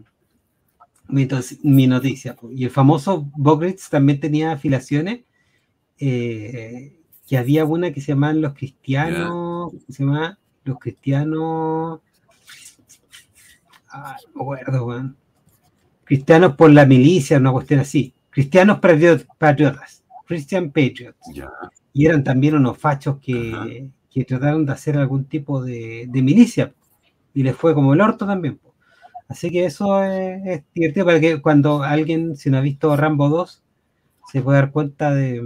[1.09, 2.37] mi, noticia.
[2.51, 5.21] Y el famoso Bogritz también tenía afiliaciones,
[5.99, 12.01] eh, que había una que se llamaban los cristianos, se llama los cristianos,
[13.91, 15.15] ah, no me acuerdo,
[16.05, 21.19] cristianos por la milicia, una cuestión así, cristianos patriotas, Christian Patriots.
[21.93, 26.73] Y eran también unos fachos que, que, trataron de hacer algún tipo de, de milicia
[27.35, 28.61] y les fue como el orto también.
[29.27, 33.65] Así que eso es, divertido para que cuando alguien, si no ha visto Rambo 2,
[34.31, 35.43] se puede dar cuenta de,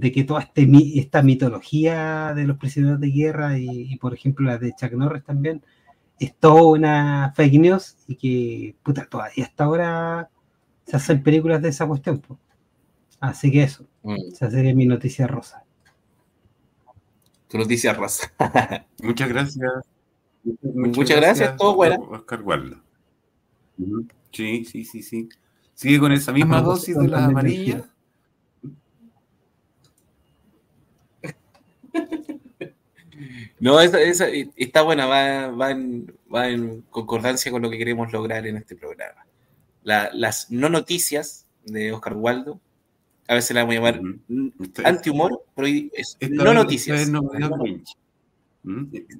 [0.00, 4.76] que toda este, esta mitología de los prisioneros de guerra y, por ejemplo la de
[4.78, 5.64] Chuck Norris también,
[6.20, 10.30] es toda una fake news y que, puta, todavía hasta ahora
[10.88, 12.22] se hacen películas de esa cuestión.
[13.20, 14.16] Así que eso, mm.
[14.32, 15.62] esa sería mi noticia rosa.
[17.48, 18.32] Tu noticia rosa.
[19.02, 19.70] Muchas gracias.
[20.62, 22.08] Muchas, gracias, todo bueno.
[22.10, 22.80] Oscar Waldo.
[24.32, 25.28] Sí, sí, sí, sí.
[25.74, 27.84] Sigue con esa misma dosis de la amarilla.
[33.60, 39.27] No, esa, está buena, va, en, concordancia con lo que queremos lograr en este programa.
[39.88, 42.60] Las no noticias de Oscar Waldo,
[43.26, 44.00] a veces la vamos a llamar
[44.84, 47.00] anti-humor, pero es no noticias.
[47.00, 47.96] Esta vez no me dio cringe.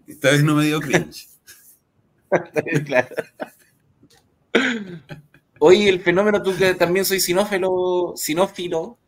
[0.07, 1.29] Esta vez no me dio cringe.
[2.87, 3.09] claro.
[5.61, 8.99] Oye, el fenómeno, tú que también soy sinófilo, sinófilo,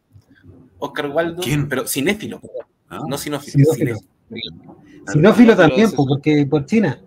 [0.78, 1.68] Oscar Waldo, ¿Quién?
[1.68, 2.40] pero cinéfilo,
[2.88, 3.02] ah.
[3.08, 3.72] no sinófilo.
[5.06, 7.00] Sinófilo, también, porque por China.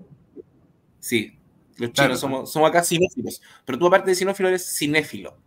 [0.99, 1.37] Sí,
[1.77, 5.37] los chinos somos, somos acá sinófilos, pero tú aparte de sinófilo eres cinéfilo.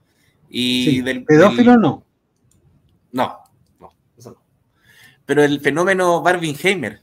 [0.49, 2.05] Y del, pedófilo no.
[3.12, 3.39] No,
[3.81, 4.43] no, eso no.
[5.25, 7.03] Pero el fenómeno Barbenheimer,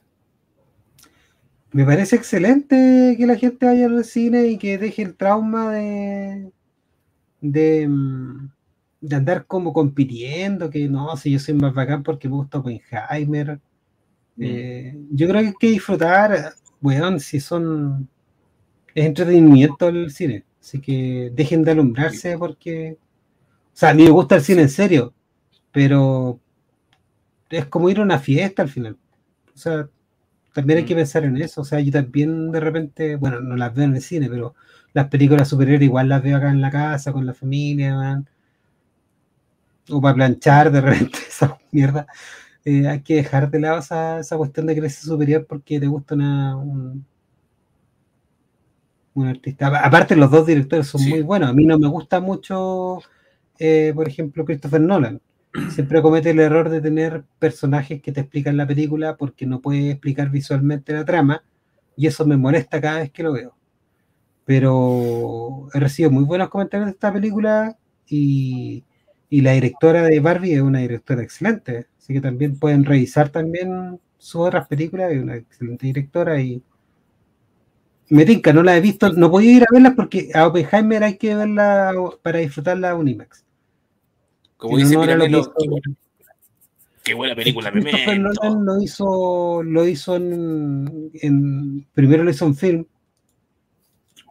[1.73, 6.51] me parece excelente que la gente vaya al cine y que deje el trauma de,
[7.41, 8.51] de, mm,
[9.01, 13.59] de andar como compitiendo, que no, si yo soy más bacán porque me gusta Oppenheimer.
[14.35, 14.43] Mm.
[14.43, 18.07] Eh, yo creo que hay que disfrutar, weón, si son...
[18.95, 22.97] Es entretenimiento el cine, así que dejen de alumbrarse porque...
[23.73, 25.13] O sea, a mí me gusta el cine en serio,
[25.71, 26.39] pero
[27.49, 28.97] es como ir a una fiesta al final.
[29.53, 29.87] O sea,
[30.53, 30.97] también hay que mm.
[30.97, 31.61] pensar en eso.
[31.61, 34.55] O sea, yo también de repente, bueno, no las veo en el cine, pero
[34.93, 38.29] las películas superiores igual las veo acá en la casa, con la familia, man.
[39.89, 42.07] O para planchar de repente esa mierda.
[42.65, 46.15] Eh, hay que dejar de lado esa, esa cuestión de crecer superior porque te gusta
[46.15, 47.05] una, un,
[49.15, 49.67] artista.
[49.67, 51.49] Aparte, los dos directores son muy buenos.
[51.49, 52.99] A mí no me gusta mucho,
[53.59, 55.21] eh, por ejemplo, Christopher Nolan
[55.71, 59.91] siempre comete el error de tener personajes que te explican la película porque no puede
[59.91, 61.43] explicar visualmente la trama
[61.95, 63.55] y eso me molesta cada vez que lo veo.
[64.45, 68.83] Pero he recibido muy buenos comentarios de esta película y,
[69.29, 73.99] Y la directora de Barbie es una directora excelente, así que también pueden revisar también
[74.17, 76.61] sus otras películas, es una excelente directora y
[78.13, 81.17] me tinca, no la he visto, no podía ir a verlas porque a Oppenheimer hay
[81.17, 83.43] que verla para disfrutar la Unimax.
[84.57, 85.51] Como dice Miramelo,
[87.03, 92.85] qué buena película, Christopher Nolan lo hizo, lo hizo en, primero lo hizo en film,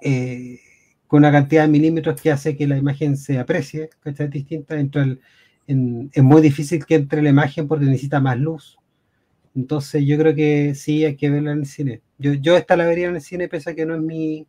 [0.00, 0.60] eh,
[1.08, 4.78] con una cantidad de milímetros que hace que la imagen se aprecie, que es distinta.
[4.78, 5.18] Entre
[5.66, 8.78] es muy difícil que entre la imagen porque necesita más luz.
[9.54, 12.00] Entonces yo creo que sí hay que verla en el cine.
[12.18, 14.46] Yo, yo esta la vería en el cine, pese a que no es mi,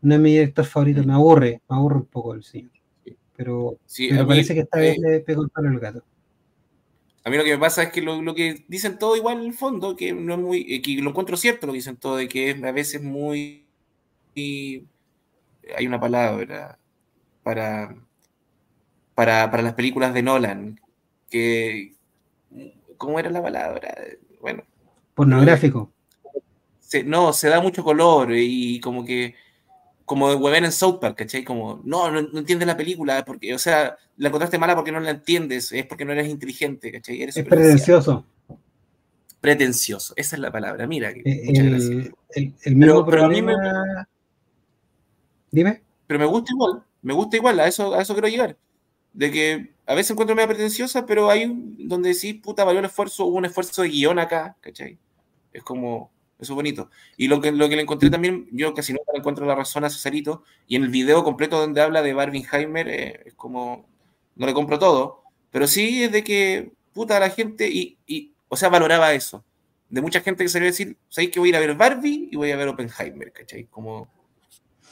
[0.00, 2.70] no es mi director favorito, me aburre, me aburre un poco el cine.
[3.36, 3.78] Pero,
[4.10, 6.04] me parece que esta vez le pegó el palo al gato.
[7.24, 9.54] A mí lo que me pasa es que lo, que dicen todo igual en el
[9.54, 12.28] fondo, que no es muy, eh, que lo encuentro cierto lo que dicen todo, de
[12.28, 13.66] que es a veces muy,
[14.36, 16.78] hay una palabra
[17.42, 17.96] para,
[19.14, 20.80] para, para, las películas de Nolan,
[21.30, 21.94] que,
[23.04, 23.94] ¿cómo era la palabra?
[24.40, 24.62] Bueno.
[25.14, 25.92] Pornográfico.
[27.04, 29.34] no, se da mucho color y como que
[30.04, 31.44] como de Weber en South Park, ¿cachai?
[31.44, 35.10] Como, no, no, entiendes la película, porque, o sea, la encontraste mala porque no la
[35.10, 37.22] entiendes, es porque no eres inteligente, ¿cachai?
[37.22, 38.26] es pretencioso.
[39.40, 41.10] Pretencioso, esa es la palabra, mira.
[41.10, 44.06] Eh, el, el, mismo problema...
[45.50, 45.82] Dime.
[46.06, 48.56] Pero me gusta igual, me gusta igual, a eso, a eso quiero llegar.
[49.12, 51.46] De que a veces encuentro media pretenciosa, pero hay
[51.78, 54.98] donde decís, puta, valió el esfuerzo, hubo un esfuerzo de guion acá, ¿cachai?
[55.52, 56.90] Es como, eso es bonito.
[57.16, 59.90] Y lo que, lo que le encontré también, yo casi no encuentro la razón a
[59.90, 63.86] Cesarito, y en el video completo donde habla de Barbenheimer, eh, es como,
[64.36, 68.56] no le compro todo, pero sí es de que, puta, la gente, y, y o
[68.56, 69.44] sea, valoraba eso.
[69.88, 72.28] De mucha gente que le a decir, ¿sabéis que voy a ir a ver Barbie
[72.32, 73.32] y voy a ver Oppenheimer?
[73.32, 73.66] ¿Cachai?
[73.66, 74.08] Como,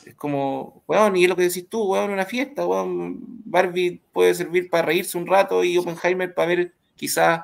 [0.07, 4.35] es como, weón, y es lo que decís tú, weón, una fiesta, weón, Barbie puede
[4.35, 7.43] servir para reírse un rato y Oppenheimer para ver quizás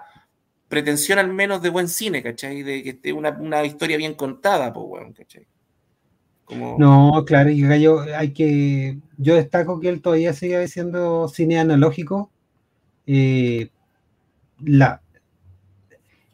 [0.69, 2.63] pretensión al menos de buen cine, ¿cachai?
[2.63, 5.47] De que esté una, historia bien contada, pues, weón, ¿cachai?
[6.79, 8.99] No, claro, y Gallo, hay que.
[9.19, 12.31] Yo destaco que él todavía sigue siendo cine analógico.
[13.07, 13.69] Eh,
[14.65, 15.03] la,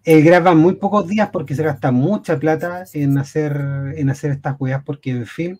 [0.05, 3.57] él graba muy pocos días porque se gasta mucha plata en hacer,
[3.97, 5.59] en hacer estas weas, porque el film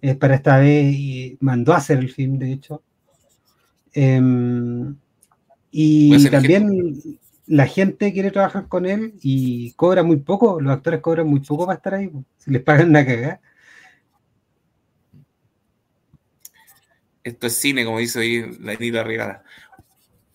[0.00, 2.82] es para esta vez y mandó a hacer el film, de hecho.
[3.92, 4.96] Em,
[5.70, 11.26] y también la gente quiere trabajar con él y cobra muy poco, los actores cobran
[11.26, 13.40] muy poco para estar ahí, si les pagan una cagada.
[17.24, 19.42] Esto es cine, como dice ahí la Nila Regada.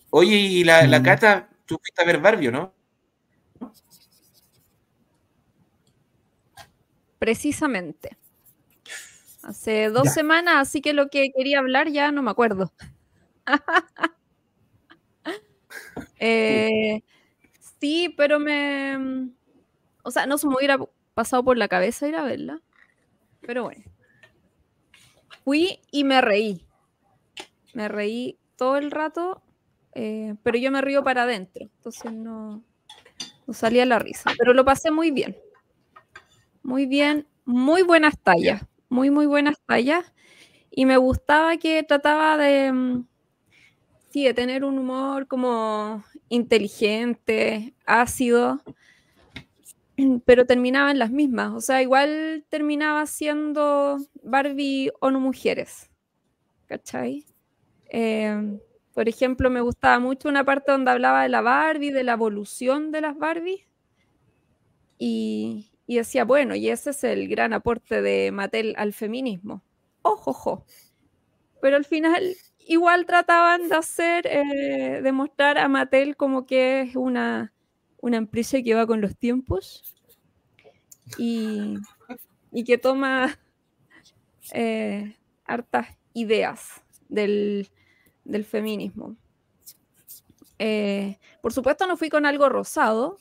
[0.10, 2.74] Oye, y la, la, Cata, tú fuiste a ver Barbie, ¿no?
[7.18, 8.18] Precisamente.
[9.44, 12.72] Hace dos semanas, así que lo que quería hablar ya no me acuerdo.
[16.20, 17.02] Eh,
[17.80, 19.32] sí, pero me.
[20.04, 20.78] O sea, no se me hubiera
[21.14, 22.62] pasado por la cabeza ir a verla.
[23.42, 23.84] Pero bueno.
[25.44, 26.68] Fui y me reí.
[27.74, 29.42] Me reí todo el rato,
[29.94, 31.66] eh, pero yo me río para adentro.
[31.78, 32.64] Entonces no,
[33.48, 34.32] no salía la risa.
[34.38, 35.38] Pero lo pasé muy bien.
[36.62, 37.28] Muy bien.
[37.46, 38.62] Muy buenas tallas.
[38.92, 40.14] Muy, muy buenas tallas.
[40.70, 43.04] Y me gustaba que trataba de.
[44.10, 48.62] Sí, de tener un humor como inteligente, ácido,
[50.26, 51.52] pero terminaba en las mismas.
[51.54, 55.90] O sea, igual terminaba siendo Barbie o no mujeres.
[56.68, 57.26] ¿Cachai?
[57.90, 58.60] Em,
[58.94, 62.92] por ejemplo, me gustaba mucho una parte donde hablaba de la Barbie, de la evolución
[62.92, 63.66] de las Barbies.
[65.00, 69.64] Y, y decía, bueno, y ese es el gran aporte de Mattel al feminismo.
[70.02, 70.66] Ojo, ojo.
[71.62, 72.36] Pero al final
[72.68, 77.54] igual trataban de hacer, eh, de mostrar a Mattel como que es una,
[78.00, 79.96] una empresa que va con los tiempos
[81.18, 81.76] y,
[82.66, 83.40] que toma
[84.54, 85.16] eh,
[85.46, 87.70] hartas ideas del,
[88.46, 89.16] feminismo.
[90.60, 93.18] Eh, por supuesto no fui con algo rosado,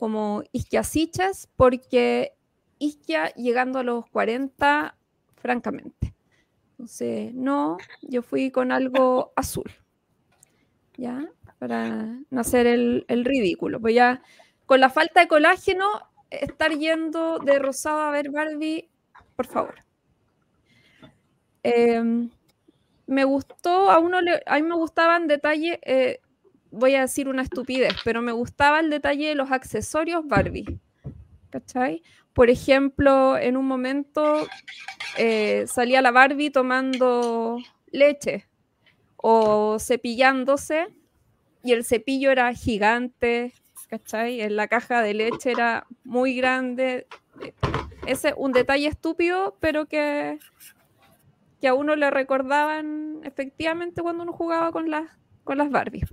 [0.00, 2.32] como Isquia Siches, porque
[2.80, 4.96] Isquia llegando a los 40,
[5.36, 6.14] francamente,
[6.80, 9.70] entonces, no, yo fui con algo azul.
[10.96, 11.28] ¿Ya?
[11.58, 13.78] Para no hacer el, ridículo.
[13.78, 14.22] Pues ya,
[14.64, 15.84] con la falta de colágeno,
[16.30, 18.88] estar yendo de rosado a ver Barbie,
[19.36, 19.74] por favor.
[21.62, 22.30] Em,
[23.06, 26.22] me gustó, a uno le, a mí me gustaba en detalle, eh,
[26.70, 30.78] voy a decir una estupidez, pero me gustaba el detalle de los accesorios Barbie.
[31.50, 32.02] ¿Cachai?
[32.32, 34.46] Por ejemplo, en un momento
[35.18, 37.58] eh, salía la Barbie tomando
[37.90, 38.46] leche
[39.16, 40.86] o cepillándose
[41.62, 43.52] y el cepillo era gigante,
[43.88, 44.40] ¿cachai?
[44.40, 47.06] En la caja de leche era muy grande.
[48.06, 50.38] Ese un detalle estúpido, pero que,
[51.60, 55.10] que a uno le recordaban efectivamente cuando uno jugaba con las,
[55.44, 56.10] con las Barbies.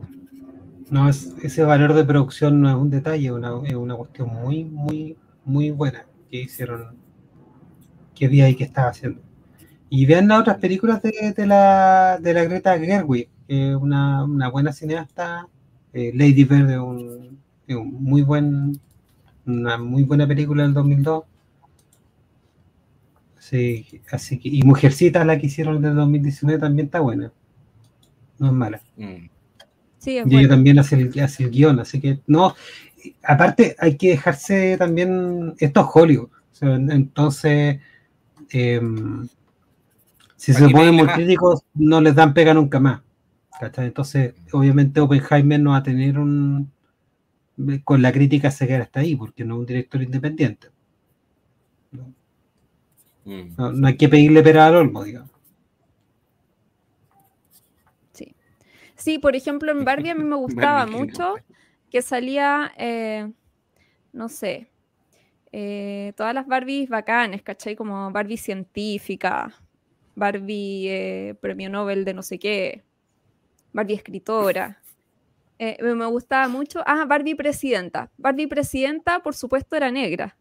[0.89, 5.17] No, es, ese valor de producción no es un detalle, es una cuestión muy, muy,
[5.43, 6.95] muy buena que hicieron,
[8.15, 9.21] que día y que estaba haciendo.
[9.89, 14.73] Y vean las otras películas de, la, de la Greta Gerwig, es una, una buena
[14.73, 15.47] cineasta.
[15.93, 18.79] Eh, Lady Bird es un, un, muy buen,
[19.45, 21.23] una muy buena película del 2002.
[23.39, 27.31] Sí, así que, y Mujercita, la que hicieron del 2019, también está buena.
[28.39, 28.81] No es mala.
[28.95, 29.29] Mm.
[29.99, 32.55] Sí, y ella también hace el, hace el guion, así que no.
[33.23, 35.55] Aparte, hay que dejarse también.
[35.59, 36.29] Esto es Hollywood.
[36.61, 37.79] entonces,
[38.51, 38.81] eh,
[40.35, 43.01] si se ponen muy críticos, no les dan pega nunca más.
[43.59, 46.71] Entonces, obviamente Oppenheimer no va a tener un...
[47.83, 50.67] Con la crítica se queda hasta ahí, porque no es un director independiente.
[51.91, 52.13] No,
[53.25, 53.85] mm.
[53.85, 55.31] hay que pedirle pera al olmo, digamos.
[58.13, 58.35] Sí.
[59.07, 61.35] Sí, por ejemplo, en Barbie a mí me gustaba mucho
[61.89, 63.31] que salía, eh,
[64.11, 64.69] no sé,
[65.53, 67.77] eh, todas las Barbies bacanes, ¿cachai?
[67.77, 69.53] Como Barbie científica,
[70.13, 72.83] Barbie eh, premio Nobel de no sé qué,
[73.71, 74.81] Barbie escritora.
[75.57, 76.83] Eh, me gustaba mucho.
[76.85, 78.11] Ah, Barbie presidenta.
[78.17, 80.35] Barbie presidenta, por supuesto, era negra.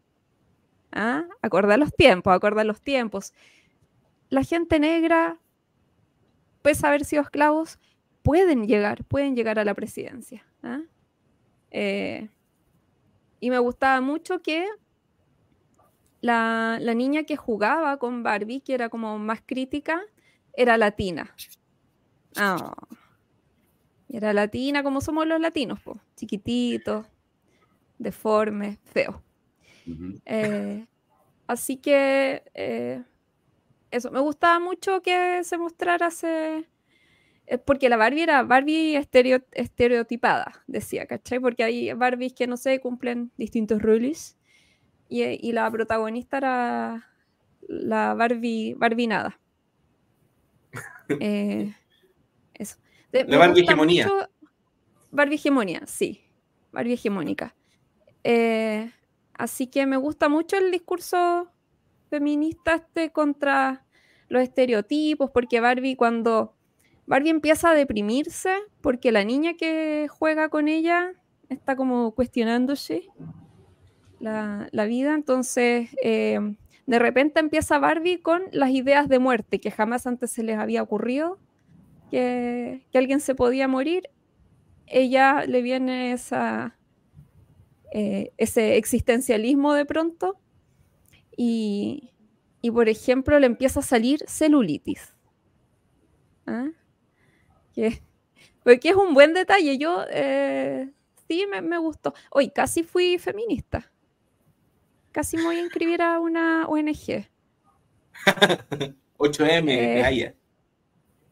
[0.91, 1.23] ¿Ah?
[1.41, 3.33] Acorda los tiempos, acorda los tiempos.
[4.27, 5.39] La gente negra,
[6.61, 7.79] pese a haber sido esclavos,
[8.27, 10.45] pueden llegar, pueden llegar a la presidencia.
[10.61, 10.81] ¿ah?
[11.71, 12.27] Eh,
[13.39, 14.67] y me gustaba mucho que
[16.19, 20.01] la, niña que jugaba con Barbie, que era como más crítica,
[20.51, 21.33] era latina.
[22.35, 22.73] Ah.
[24.09, 25.97] Era latina como somos los latinos, po.
[26.17, 27.05] chiquititos,
[27.97, 29.15] deformes, feos.
[30.25, 30.85] Eh,
[31.47, 33.01] así que eh,
[33.89, 36.67] eso, me gustaba mucho que se mostrara ese...
[37.65, 41.39] Porque la Barbie era Barbie estereotipada, decía, ¿cachai?
[41.39, 44.37] Porque hay Barbies que, no sé, cumplen distintos roles
[45.09, 47.07] y, la protagonista era
[47.61, 49.39] la Barbie, Barbie nada.
[51.21, 51.73] Eh,
[52.55, 52.75] eso.
[53.13, 54.09] la Barbie hegemonía.
[55.09, 56.21] Barbie hegemonía, sí.
[56.73, 57.55] Barbie hegemónica.
[58.25, 58.91] Eh,
[59.33, 61.49] así que me gusta mucho el discurso
[62.09, 63.85] feminista este contra
[64.27, 66.56] los estereotipos, porque Barbie cuando
[67.07, 71.13] Barbie empieza a deprimirse, porque la niña que juega con ella
[71.49, 73.07] está como cuestionándose
[74.19, 75.15] la, vida.
[75.15, 76.39] Entonces, eh,
[76.85, 80.83] de repente empieza Barbie con las ideas de muerte, que jamás antes se les había
[80.83, 81.39] ocurrido
[82.11, 84.09] que, alguien se podía morir.
[84.85, 86.77] Ella le viene esa,
[87.93, 90.37] eh, ese existencialismo de pronto
[91.35, 92.11] y,
[92.73, 95.13] por ejemplo, le empieza a salir celulitis.
[96.45, 96.69] ¿Ah?
[97.77, 98.01] Que,
[98.63, 99.77] porque es un buen detalle.
[99.77, 100.89] Yo eh,
[101.27, 102.15] sí me, me, gustó.
[102.31, 103.91] Hoy casi fui feminista
[105.17, 107.25] casi me voy a inscribir a una ONG.
[109.17, 110.35] 8M, eh, haya.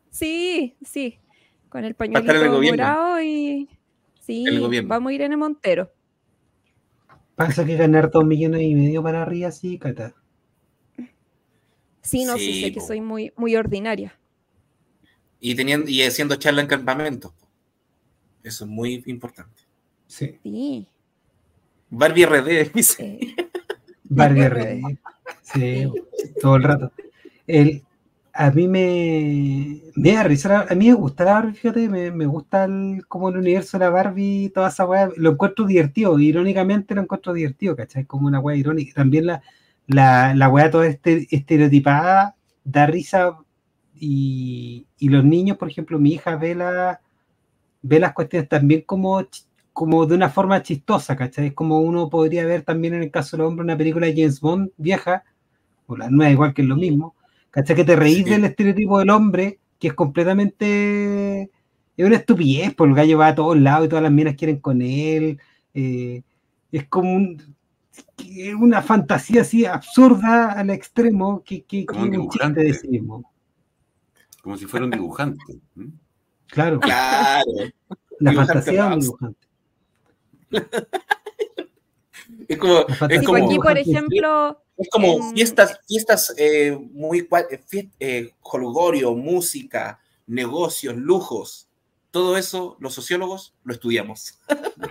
[0.09, 1.19] Sí, sí.
[1.69, 3.69] Con el pañuelito morado y.
[4.21, 4.43] Sí,
[4.85, 5.91] vamos a ir en el Montero.
[7.35, 10.15] Pasa que ganar dos millones y medio para arriba, sí, Cata.
[12.01, 14.17] Sí, no, sí, sé que soy muy, muy ordinaria.
[15.39, 17.33] Y, teniendo, y haciendo charla en campamento.
[18.43, 19.63] Eso es muy importante.
[20.07, 20.39] Sí.
[20.43, 20.87] sí.
[21.89, 23.19] Barbie RD, dice.
[24.03, 24.97] Barbie
[25.41, 25.91] Sí,
[26.41, 26.91] todo el rato.
[27.47, 27.83] El,
[28.33, 32.25] a mí me, me da risa, a mí me gusta la Barbie, fíjate, me, me
[32.25, 36.93] gusta el, como el universo de la Barbie, toda esa weá, lo encuentro divertido, irónicamente
[36.93, 38.05] lo encuentro divertido, ¿cachai?
[38.05, 38.93] Como una weá irónica.
[38.95, 39.41] También la,
[39.87, 42.35] la, la weá toda este, estereotipada
[42.65, 43.37] da risa
[43.99, 47.01] y, y, los niños, por ejemplo, mi hija ve, la,
[47.81, 49.25] ve las cuestiones también como
[49.75, 51.47] como de una forma chistosa, ¿cachai?
[51.47, 54.39] Es como uno podría ver también en el caso del hombre una película de James
[54.39, 55.25] Bond vieja,
[55.85, 57.13] o la nueva igual que es lo mismo,
[57.51, 57.75] ¿cachai?
[57.75, 61.51] Que te reís del estereotipo del hombre, que es completamente...
[61.97, 64.59] Es una estupidez, porque el gallo va a todos lados y todas las minas quieren
[64.61, 65.41] con él.
[65.73, 66.23] Eh,
[66.71, 67.55] es como un,
[68.57, 73.29] una fantasía así absurda al extremo que, que, como un, chiste de sí mismo.
[74.45, 75.43] Como si fuera un dibujante.
[76.45, 76.79] Claro.
[76.79, 77.51] Claro.
[78.19, 79.47] La fantasía de un dibujante.
[82.47, 84.61] es como, es como aquí, por ejemplo.
[84.77, 88.31] Es como fiestas, fiestas eh, muy eh, eh,
[89.15, 91.67] música, negocios, lujos,
[92.11, 94.39] todo eso los sociólogos lo estudiamos.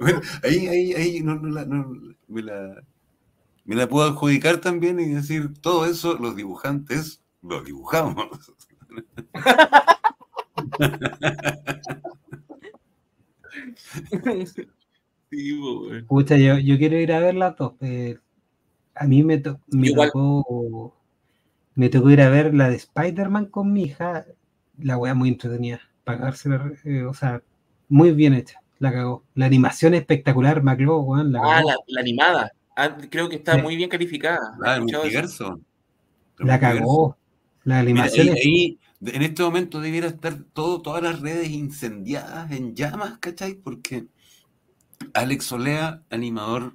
[0.00, 1.36] bueno, ahí, ahí, ahí no,
[2.30, 2.82] me, la,
[3.64, 8.54] me la puedo adjudicar también y decir, todo eso los dibujantes lo dibujamos.
[16.08, 17.74] Pucha, yo, yo, quiero ir a ver las dos.
[17.80, 18.18] Eh,
[18.94, 20.94] a mí me, me tocó
[21.74, 24.26] me tocó ir a ver la de Spider-Man con mi hija.
[24.78, 25.80] La wea muy entretenida.
[26.04, 26.50] Pagarse,
[26.84, 27.42] eh, o sea,
[27.88, 28.60] muy bien hecha.
[28.80, 29.24] La cagó.
[29.34, 31.32] La animación espectacular, McLaw, weón.
[31.32, 32.50] La ah, la, animada.
[32.74, 34.56] Ah, creo que está muy bien calificada.
[34.64, 35.60] Ah, el multiverso.
[36.38, 37.16] La cagó.
[37.64, 38.30] La animación.
[38.30, 43.54] ahí, en este momento debiera estar todo, todas las redes incendiadas en llamas, ¿cachai?
[43.54, 44.06] Porque
[45.12, 46.74] Alex Olea, animador,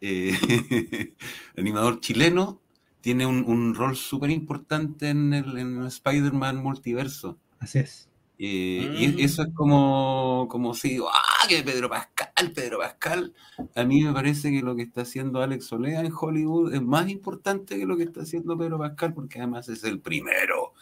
[0.00, 0.32] eh,
[1.56, 2.62] animador chileno,
[3.02, 7.38] tiene un, rol súper importante en el, Spider-Man multiverso.
[7.58, 8.05] Así es.
[8.38, 9.18] Eh, y mm.
[9.20, 13.32] eso es como, como si digo, ah, que Pedro Pascal, Pedro Pascal.
[13.74, 17.08] A mí me parece que lo que está haciendo Alex Olea en Hollywood es más
[17.08, 20.74] importante que lo que está haciendo Pedro Pascal, porque además es el primero.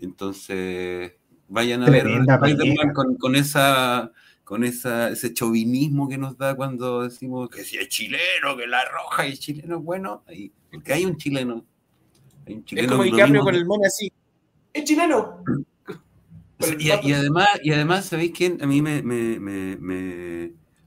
[0.00, 1.12] Entonces,
[1.48, 2.06] vayan a ver
[2.94, 4.12] con, con, esa
[4.44, 8.84] con esa, ese chauvinismo que nos da cuando decimos que si es chileno, que la
[8.84, 11.64] roja y chileno, bueno, ahí, porque hay un chileno.
[12.46, 14.12] Hay un chileno es como cambio con el mono así.
[14.72, 15.44] ¡Es chileno!
[16.80, 18.62] Y, además, y además, ¿sabéis quién?
[18.62, 19.76] A mí me, me, me,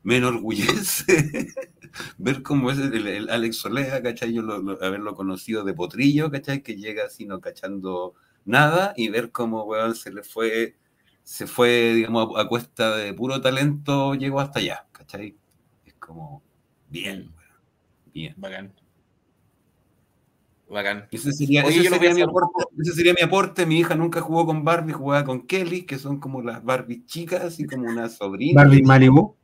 [0.03, 1.47] me, enorgullece
[2.17, 4.33] ver cómo es el, Alex Solea, ¿cachai?
[4.33, 4.41] Yo
[4.81, 6.61] haberlo conocido de potrillo, ¿cachai?
[6.61, 10.75] Que llega así no cachando nada y ver cómo, weón, se le fue,
[11.23, 15.37] se fue, digamos, a, cuesta de puro talento, llegó hasta allá, ¿cachai?
[15.85, 16.43] Es como,
[16.89, 17.37] bien, mm.
[17.37, 17.61] weón,
[18.13, 18.33] bien.
[18.37, 18.80] Bacán.
[20.71, 21.07] Bacán.
[21.11, 25.25] Ese sería, mi aporte, ese sería, mi aporte, Mi hija nunca jugó con Barbie, jugaba
[25.25, 28.63] con Kelly, que son como las Barbie chicas, así como una sobrina.
[28.63, 29.35] Barbie Malibu.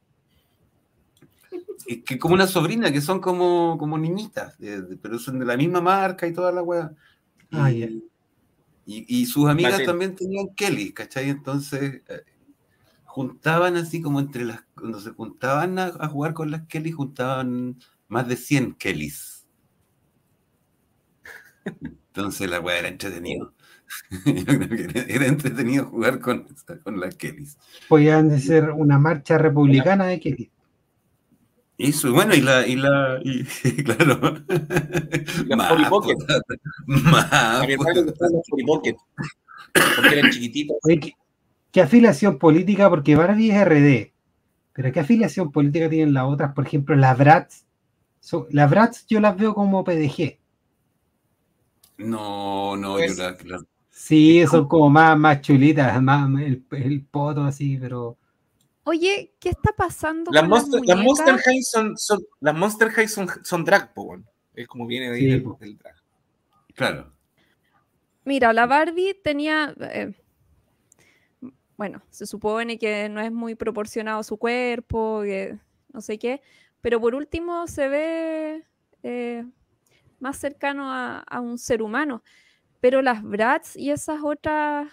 [1.86, 4.58] Es que como una sobrina, que son como, como niñitas,
[5.02, 6.92] pero son de la misma marca y toda la weá.
[7.52, 8.02] Ah, y,
[8.86, 11.30] y, sus amigas también tenían Kelly, ¿cachai?
[11.30, 12.22] Entonces eh,
[13.04, 17.78] juntaban así como entre las, cuando se juntaban a, a, jugar con las Kelly, juntaban
[18.08, 19.37] más de 100 Kellys.
[22.08, 23.54] Entonces la weá era entretenido.
[24.26, 26.48] era, entretenido jugar con,
[26.84, 27.58] con las Kellys.
[27.88, 30.52] Podían ser una marcha republicana de Kelly.
[31.78, 33.44] Eso, bueno, y la, y la, y,
[33.84, 34.20] claro.
[35.90, 36.16] Pocket.
[36.88, 37.60] Más.
[37.60, 37.76] Porque
[40.12, 40.78] eran chiquititos.
[41.72, 42.90] ¿qué, afiliación política?
[42.90, 44.12] Porque Barbie es RD.
[44.74, 46.54] Pero ¿qué afiliación política tienen las otras?
[46.54, 47.66] Por ejemplo, las Bratz.
[48.50, 50.40] las Bratz yo las veo como PDG.
[51.98, 53.36] No, no, yo la,
[53.90, 58.16] Sí, son como más, más chulitas, más el, el poto así, pero.
[58.84, 60.32] Oye, ¿qué está pasando?
[60.32, 64.16] Las, Monster, las Monster High son, son, las Monster High son, son drag, po,
[64.54, 65.44] es como viene de ahí el,
[65.78, 65.96] drag.
[66.76, 67.12] Claro.
[68.24, 69.74] Mira, la Barbie tenía.
[69.80, 70.14] Eh,
[71.76, 75.58] bueno, se supone que no es muy proporcionado su cuerpo, que
[75.92, 76.42] no sé qué,
[76.82, 78.64] pero por último se ve
[79.04, 79.44] eh,
[80.20, 82.24] más cercano a, un ser humano.
[82.80, 84.88] Pero las Bratz y esas otras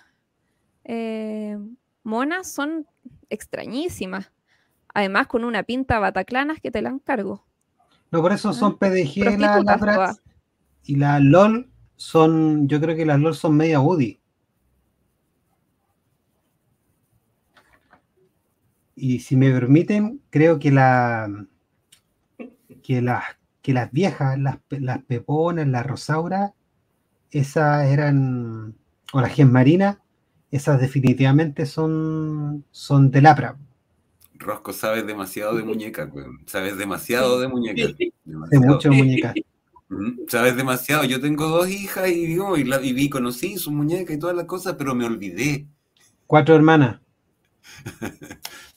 [0.85, 1.59] eh,
[2.03, 2.87] monas son
[3.29, 4.33] extrañísimas.
[4.95, 7.45] Además, con una pinta bataclanas que te la encargo.
[8.11, 10.23] No, por eso son ah, PDG las la Bratz.
[10.85, 14.21] Y las LOL son, yo creo que las LOL son media Woody.
[18.97, 21.29] Y si me permiten, creo que la
[22.83, 23.25] que las
[23.65, 26.53] que las viejas, las, las peponas, las rosauras,
[27.31, 28.75] esas eran,
[29.15, 29.97] o las marinas,
[30.51, 33.57] esas definitivamente son, son de lapra.
[34.35, 36.13] Rosco, sabes demasiado de muñeca,
[36.45, 37.95] sabes demasiado de muñeca.
[38.27, 39.33] De mucho muñeca.
[40.29, 41.05] Sabes demasiado.
[41.05, 44.45] Yo tengo dos hijas y, digo, y, la, viví conocí su muñeca y todas las
[44.45, 45.67] cosas, pero me olvidé.
[46.27, 47.01] Cuatro hermanas.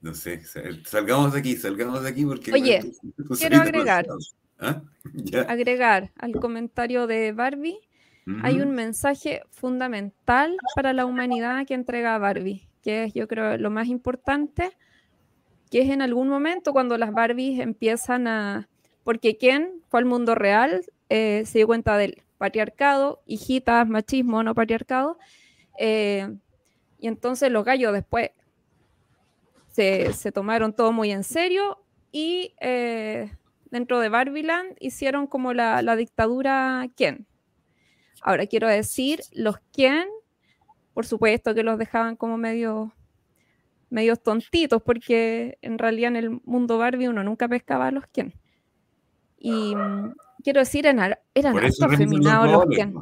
[0.00, 0.42] No sé,
[0.84, 2.52] salgamos de aquí, salgamos de aquí porque...
[2.52, 2.92] Oye,
[3.38, 4.06] quiero agregar,
[4.58, 4.82] ¿Ah?
[5.48, 7.78] agregar al comentario de Barbie,
[8.42, 13.70] hay un mensaje fundamental para la humanidad que entrega Barbie, que es yo creo lo
[13.70, 14.70] más importante,
[15.70, 18.68] que es en algún momento cuando las Barbies empiezan a...
[19.04, 24.54] Porque Ken fue al mundo real, eh, se dio cuenta del patriarcado, hijitas, machismo, no
[24.54, 25.18] patriarcado,
[25.78, 26.36] eh,
[26.98, 28.30] y entonces los gallos después
[29.70, 31.78] se, tomaron todo muy en serio
[32.12, 33.32] y eh,
[33.70, 37.26] dentro de Barbiland hicieron como la, la, dictadura Ken.
[38.22, 40.08] Ahora quiero decir, los Ken,
[40.92, 42.92] por supuesto que los dejaban como medio
[43.90, 48.32] medios tontitos, porque en realidad en el mundo Barbie uno nunca pescaba a los Ken.
[49.36, 50.14] Y mm,
[50.44, 52.94] quiero decir, eran, eran harto afeminados los Ken.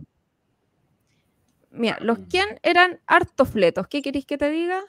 [1.71, 3.87] Mira, los Ken eran harto fletos.
[3.87, 4.83] ¿Qué queréis que te diga?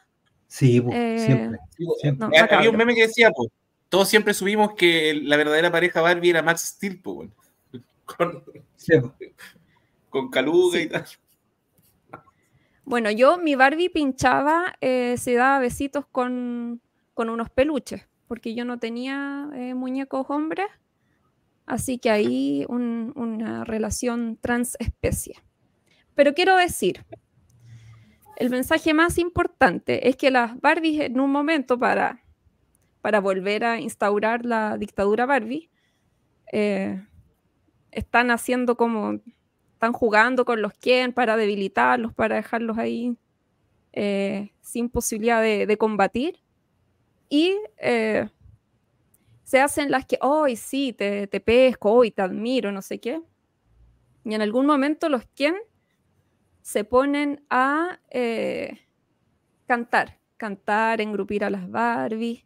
[0.49, 1.57] Sí, eh,
[1.99, 2.39] siempre.
[2.49, 3.49] había un meme que decía, pues,
[3.87, 7.29] todos siempre subimos que la verdadera pareja Barbie era Max Steel, pues,
[8.05, 8.43] con,
[10.09, 11.05] con Caluga y tal.
[12.83, 16.81] Bueno, yo, mi Barbie pinchaba, eh, se daba besitos con,
[17.15, 20.65] unos peluches, porque yo no tenía eh, muñecos hombres,
[21.67, 25.35] así que ahí una relación transespecie.
[26.15, 27.05] Pero quiero decir,
[28.39, 32.23] el mensaje más importante es que las Barbies en un momento para,
[33.01, 35.69] para volver a instaurar la dictadura Barbie,
[36.51, 37.05] eh,
[37.91, 39.19] están haciendo como
[39.73, 43.17] están jugando con los quien para debilitarlos, para dejarlos ahí
[43.91, 46.39] eh, sin posibilidad de, combatir.
[47.29, 48.29] Y eh,
[49.43, 53.21] se hacen las que, hoy sí, te, pesco, hoy te admiro, no sé qué.
[54.23, 55.55] Y en algún momento los quien
[56.69, 58.77] se ponen a eh,
[59.65, 62.45] cantar, cantar, engrupir a las Barbies.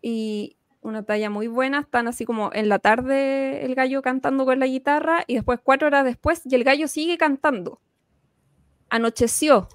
[0.00, 4.60] Y, una talla muy buena, están así como en la tarde el gallo cantando con
[4.60, 7.80] la guitarra y después cuatro horas después y el gallo sigue cantando.
[8.88, 9.68] Anocheció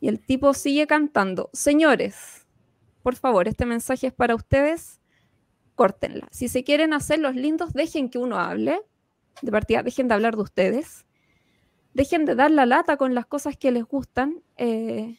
[0.00, 1.50] y el tipo sigue cantando.
[1.52, 2.46] Señores,
[3.02, 5.00] por favor, este mensaje es para ustedes,
[5.76, 6.26] córtenla.
[6.32, 8.80] Si se quieren hacer los lindos, dejen que uno hable,
[9.42, 11.05] de partida, dejen de hablar de ustedes,
[11.96, 14.42] dejen de dar la lata con las cosas que les gustan.
[14.56, 15.18] Eh,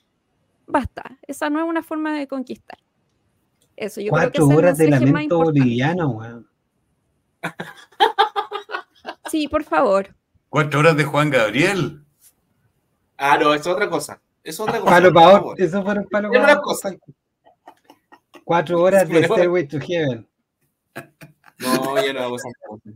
[0.68, 2.78] basta, esa no es una forma de conquistar.
[3.76, 6.48] Eso, yo Cuatro creo que horas de lamento boliviano, weón.
[9.30, 10.16] Sí, por favor.
[10.50, 12.02] Cuatro horas de Juan Gabriel.
[13.18, 14.22] Ah, no, es otra cosa.
[14.42, 14.92] Es otra cosa.
[14.92, 16.96] Palo para eso fueron palo para otra cosa.
[18.46, 20.26] Cuatro horas de Stairway to Heaven.
[21.60, 22.90] No, ya no hago esa cosa.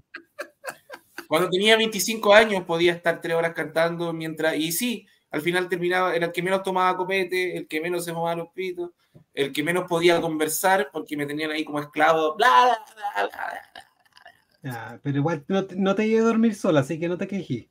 [1.32, 4.58] Cuando tenía 25 años podía estar tres horas cantando mientras.
[4.58, 8.12] Y sí, al final terminaba, era el que menos tomaba copete, el que menos se
[8.12, 8.90] movía los pitos,
[9.34, 12.78] el que menos podía conversar porque me tenían ahí como esclavo, bla,
[13.16, 13.30] bla,
[14.62, 17.68] bla, pero igual no, no te iba a dormir sola, así que no te quejes.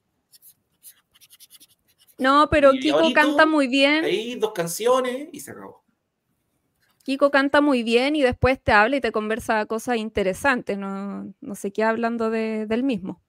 [2.16, 4.06] No, pero Kiko canta muy bien.
[4.06, 5.84] Ahí dos canciones y se acabó.
[7.02, 10.78] Kiko canta muy bien y después te habla y te conversa cosas interesantes.
[10.78, 13.20] No, no sé qué hablando de, del mismo.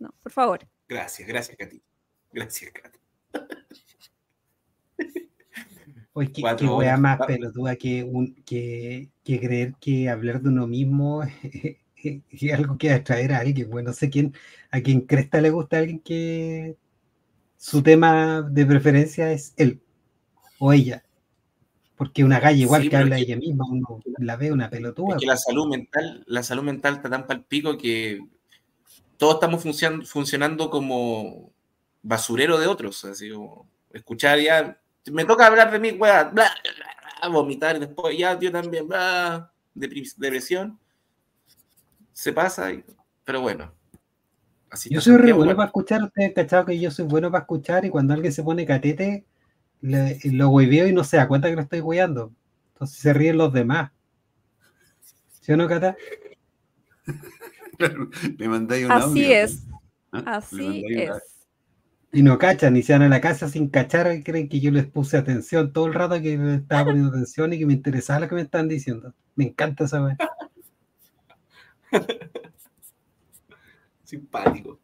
[0.00, 0.66] No, por favor.
[0.88, 1.80] Gracias, gracias, Katy.
[2.32, 2.98] Gracias, Katy.
[6.12, 10.66] Oye, qué, qué wea más pelotuda que, un, que, que, creer que hablar de uno
[10.66, 11.22] mismo
[11.96, 13.70] es algo que atraer a alguien.
[13.70, 14.34] Bueno, no sé quién,
[14.70, 16.76] a quien Cresta le gusta a alguien que
[17.56, 19.80] su tema de preferencia es él
[20.58, 21.04] o ella.
[21.94, 25.16] Porque una calle igual que habla ella misma, uno la ve una pelotuda.
[25.16, 28.20] Es que la salud mental, la salud mental está tan palpico que
[29.20, 29.62] todos estamos
[30.08, 31.52] funcionando como
[32.00, 34.80] basurero de otros, así como escuchar ya,
[35.12, 36.50] me toca hablar de mi weá, bla,
[37.30, 40.80] vomitar después, ya yo también, bla, depresión,
[42.14, 42.70] se pasa,
[43.22, 43.74] pero bueno.
[44.70, 47.84] Así yo soy re bueno para escuchar, ustedes cachado que yo soy bueno para escuchar
[47.84, 49.26] y cuando alguien se pone catete,
[49.82, 52.32] lo hueveo y no se da cuenta que lo estoy hueando.
[52.72, 53.90] Entonces se ríen los demás.
[55.42, 55.94] ¿Sí o no, Cata?
[58.38, 59.66] Me mandáis un Así es.
[60.12, 60.36] ¿Ah?
[60.36, 61.10] Así es.
[62.12, 64.72] Y no cachan, y se van a la casa sin cachar y creen que yo
[64.72, 68.20] les puse atención todo el rato que me estaba poniendo atención y que me interesaba
[68.20, 69.14] lo que me están diciendo.
[69.36, 70.16] Me encanta saber.
[74.04, 74.80] Simpático.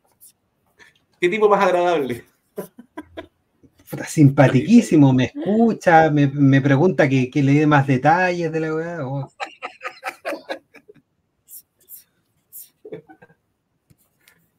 [1.21, 2.25] ¿Qué tipo más agradable?
[4.07, 9.07] Simpatiquísimo, me escucha, me, pregunta que, le dé más detalles de la weá.
[9.07, 9.33] Oh.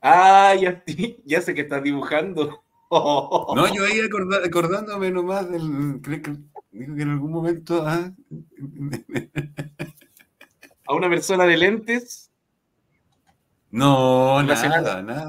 [0.01, 0.83] Ah, ya,
[1.25, 2.63] ya sé que estás dibujando.
[2.89, 3.99] No, yo ahí
[4.45, 5.99] acordándome nomás del.
[6.01, 6.37] Creo que
[6.71, 7.83] dijo que en algún momento.
[7.85, 8.13] Ah,
[10.85, 12.31] ¿A una persona de lentes?
[13.71, 15.27] No, nada, nada.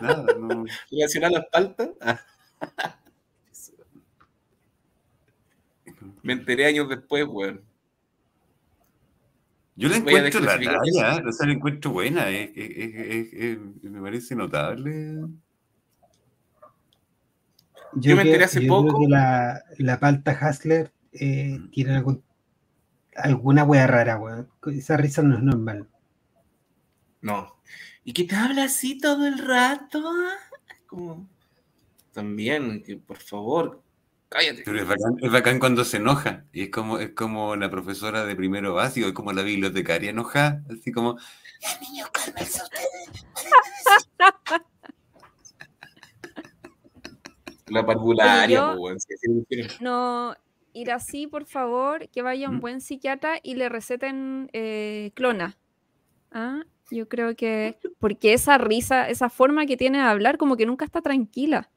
[0.00, 0.64] Nada, no.
[0.88, 1.90] ¿Relacionar las paltas?
[6.22, 7.60] Me enteré años después, weón.
[9.76, 10.78] Yo la encuentro la talla,
[11.26, 15.26] o sea, la encuentro buena, me parece notable.
[17.96, 18.88] Yo, me enteré hace poco.
[18.88, 21.70] Creo que la, la palta Hasler eh, mm.
[21.70, 22.22] tiene algún
[23.16, 24.48] alguna wea rara, weón.
[24.72, 25.88] Esa risa no es normal.
[27.20, 27.56] No.
[28.04, 30.02] ¿Y que te habla así todo el rato?
[30.86, 31.28] Como...
[32.12, 33.82] También, que por favor,
[34.34, 34.62] cállate.
[34.64, 36.44] Pero es bacán, cuando se enoja.
[36.52, 40.62] Y es como, es como la profesora de primero básico, es como la bibliotecaria enojada.
[40.70, 41.16] Así como,
[41.80, 43.26] niños, cálmense ustedes.
[47.68, 48.76] La parvularia,
[49.80, 50.36] No,
[50.72, 55.56] ir así, por favor, que vaya un buen psiquiatra y le receten eh, clona.
[56.30, 56.62] ¿Ah?
[56.90, 60.84] Yo creo que, porque esa risa, esa forma que tiene de hablar, como que nunca
[60.84, 61.70] está tranquila.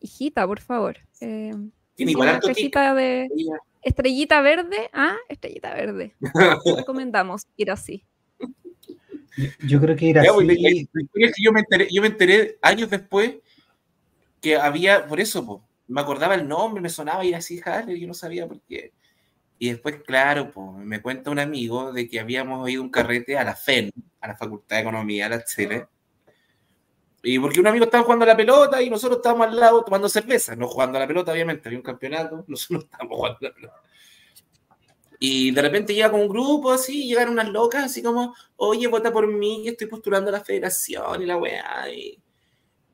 [0.00, 0.98] Hijita, por favor.
[1.20, 1.54] Eh,
[1.96, 3.28] estrellita de
[3.82, 6.14] estrellita verde, ah, estrellita verde.
[6.76, 8.04] Recomendamos ir así.
[9.66, 10.88] Yo creo que ir así.
[11.42, 13.34] yo me enteré, yo me enteré años después
[14.40, 18.14] que había, por eso, me acordaba el nombre, me sonaba ir así Harley, yo no
[18.14, 18.92] sabía por qué.
[19.58, 23.44] Y después, claro, pues, me cuenta un amigo de que habíamos ido un carrete a
[23.44, 23.90] la FEN,
[24.20, 25.86] a la Facultad de Economía de la Chile.
[27.24, 30.10] Y porque un amigo estaba jugando a la pelota y nosotros estábamos al lado tomando
[30.10, 33.54] cerveza, no jugando a la pelota, obviamente, había un campeonato, nosotros estábamos jugando a la
[33.54, 33.82] pelota.
[35.18, 39.10] Y de repente llega con un grupo así, llegaron unas locas así como, oye, vota
[39.10, 41.86] por mí, que estoy postulando a la federación y la weá.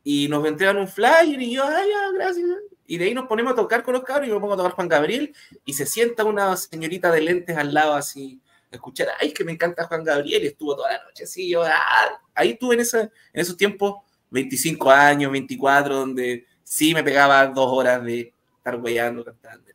[0.04, 2.46] Y, nos entregan un flyer y yo, ay, ya, gracias.
[2.86, 4.72] Y de ahí nos ponemos a tocar con los cabros y me pongo a tocar
[4.72, 9.32] Juan Gabriel y se sienta una señorita de lentes al lado así, a escuchar, ay,
[9.32, 11.48] que me encanta Juan Gabriel y estuvo toda la noche así.
[11.48, 12.20] Yo, ah".
[12.34, 13.96] Ahí tuve en, en esos tiempos
[14.30, 19.70] 25 años, 24, donde sí me pegaba dos horas de estar weyando, cantando.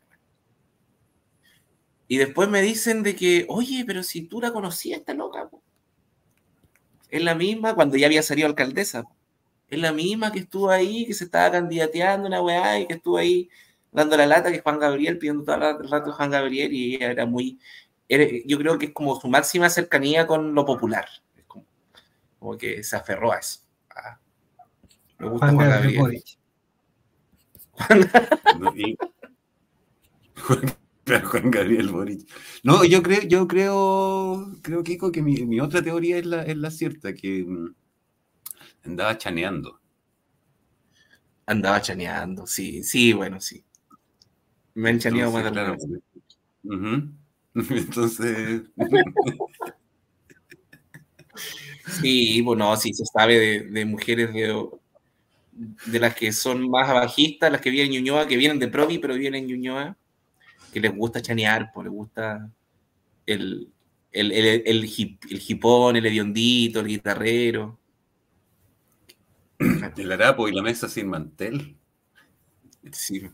[2.08, 5.50] Y después me dicen de que, oye, pero si tú la conocías, esta loca.
[7.10, 9.06] Es la misma cuando ya había salido alcaldesa.
[9.70, 13.18] Es la misma que estuvo ahí, que se estaba candidateando una weá y que estuvo
[13.18, 13.50] ahí
[13.92, 17.26] dando la lata que Juan Gabriel, pidiendo todo el rato Juan Gabriel y ella era
[17.26, 17.58] muy,
[18.46, 21.08] yo creo que es como su máxima cercanía con lo popular.
[21.36, 23.65] Es como, que se aferró a eso.
[25.20, 26.24] Me gusta Juan, Gabriel.
[31.24, 32.28] Juan Gabriel Boric.
[32.64, 36.58] No, yo creo, yo creo, creo, Kiko, que mi, mi otra teoría es la, es
[36.58, 37.74] la cierta, que mm,
[38.86, 39.80] Andaba chaneando.
[41.48, 43.64] Andaba chaneando, sí, sí, bueno, sí.
[44.76, 45.76] Me han chaneado más claro,
[47.56, 48.64] Entonces.
[52.02, 54.70] sí, bueno, sí se sabe de, mujeres de,
[55.56, 59.00] de, las que son más bajistas, las que vienen en Ñuñoa, que vienen de Provi,
[59.00, 59.98] pero vienen en Ñuñoa,
[60.74, 62.52] que les gusta chanear, pues les gusta
[63.26, 63.72] el,
[64.12, 67.80] el, el, el, el hipón, el hediondito, el guitarrero.
[69.98, 71.78] El harapo y la mesa sin mantel.
[72.92, 73.30] Sí.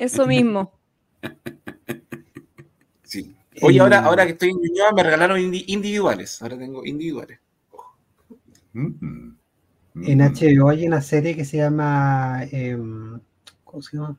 [0.00, 0.78] Eso mismo.
[3.02, 3.36] Sí.
[3.62, 6.42] Oye, ahora, ahora que estoy en Ñuñoa me regalaron individuales.
[6.42, 7.38] Ahora tengo individuales.
[8.72, 9.36] Mm.
[10.02, 12.44] En HBO hay una serie que se llama.
[12.50, 13.18] Em,
[13.64, 14.18] ¿Cómo se llama?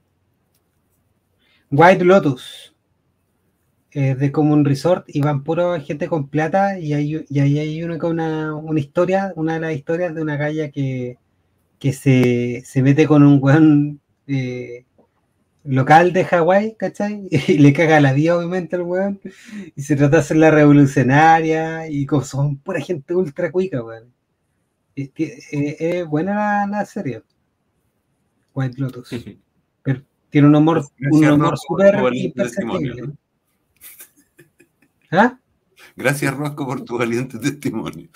[1.70, 2.74] White Lotus
[3.92, 7.60] es de como un resort y van puro gente con plata y, hay, y ahí
[7.60, 11.18] hay una, una, una historia, una de las historias de una galla que,
[11.80, 14.86] que se, se mete con un weón eh,
[15.64, 17.28] local de Hawái, ¿cachai?
[17.48, 19.20] Y le caga la vida obviamente al weón
[19.76, 24.17] y se trata de hacer la revolucionaria y como son pura gente ultra cuica, weón.
[24.98, 25.12] Es,
[25.52, 27.22] es, buena la, serie.
[28.56, 29.16] White Lotus.
[29.84, 33.14] Pero tiene un humor, un humor súper imperceptible.
[35.12, 35.38] ¿Ah?
[35.96, 38.10] Gracias, Rosco, por tu valiente testimonio.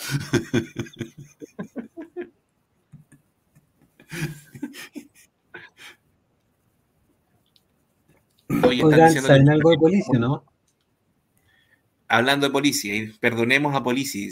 [8.63, 10.43] Oigan, ¿saben algo de policía, no?
[12.07, 14.31] Hablando de policía, y perdonemos a policía,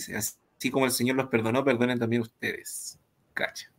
[0.59, 2.99] así como el Señor los perdonó, perdonen también ustedes.
[3.33, 3.71] Cacha.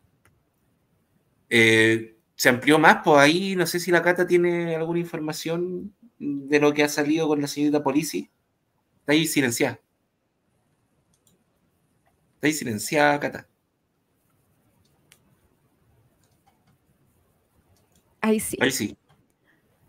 [1.51, 6.59] Eh, se amplió más, pues ahí no sé si la Cata tiene alguna información de
[6.59, 8.31] lo que ha salido con la señorita policía.
[9.01, 9.79] Está ahí silenciada.
[12.37, 13.47] Está ahí silenciada, Cata.
[18.23, 18.57] Ahí sí.
[18.61, 18.97] Ahí sí.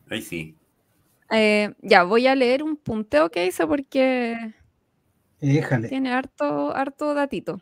[0.10, 0.56] Ahí sí.
[1.32, 4.54] Eh, ya, voy a leer un punteo que hice porque
[5.90, 7.60] Tiene harto, harto datito.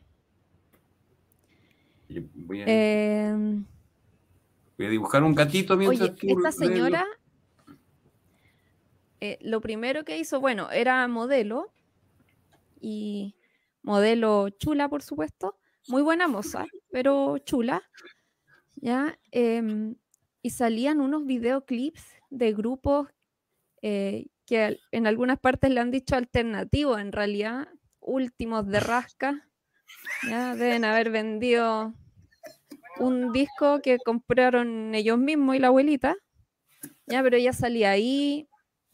[2.36, 3.66] Voy a, em,
[4.78, 7.06] voy a dibujar un gatito mientras Oye, esta señora
[9.22, 11.72] eh, lo primero que hizo, bueno, era modelo
[12.80, 13.36] y
[13.82, 15.58] modelo chula, por supuesto,
[15.88, 17.84] muy buena moza, pero chula,
[18.76, 19.20] ¿ya?
[19.32, 19.96] Em,
[20.42, 23.10] y salían unos videoclips de grupos
[23.82, 27.68] eh, que en algunas partes le han dicho alternativo, en realidad,
[28.00, 29.48] últimos de rasca.
[30.24, 31.94] Deben haber vendido
[32.98, 36.16] un disco que compraron ellos mismos y la abuelita.
[37.06, 38.50] Ya, pero ella salía ahí,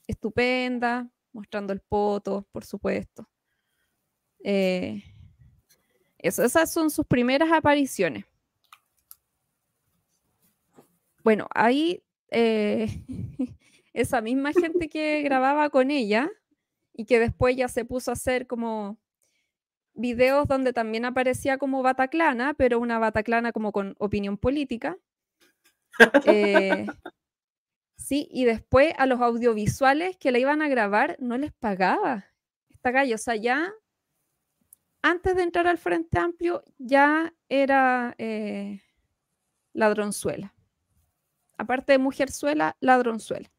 [0.07, 3.29] estupenda, mostrando el poto, por supuesto.
[4.43, 5.03] Eh,
[6.19, 8.25] esas son sus primeras apariciones.
[11.23, 13.05] Bueno, ahí eh,
[13.95, 16.29] esa misma gente que grababa con ella
[16.93, 18.99] y que después ya se puso a hacer como
[19.93, 24.97] videos donde también aparecía como Bataclana, pero una Bataclana como con opinión política.
[26.25, 26.85] Eh,
[27.97, 32.25] sí, y después a los audiovisuales que la iban a grabar no les pagaba
[32.69, 33.15] esta gallo.
[33.15, 33.71] O sea, ya
[35.01, 38.81] antes de entrar al Frente Amplio ya era eh,
[39.71, 40.53] ladronzuela.
[41.57, 43.54] Aparte de mujerzuela, ladronzuela.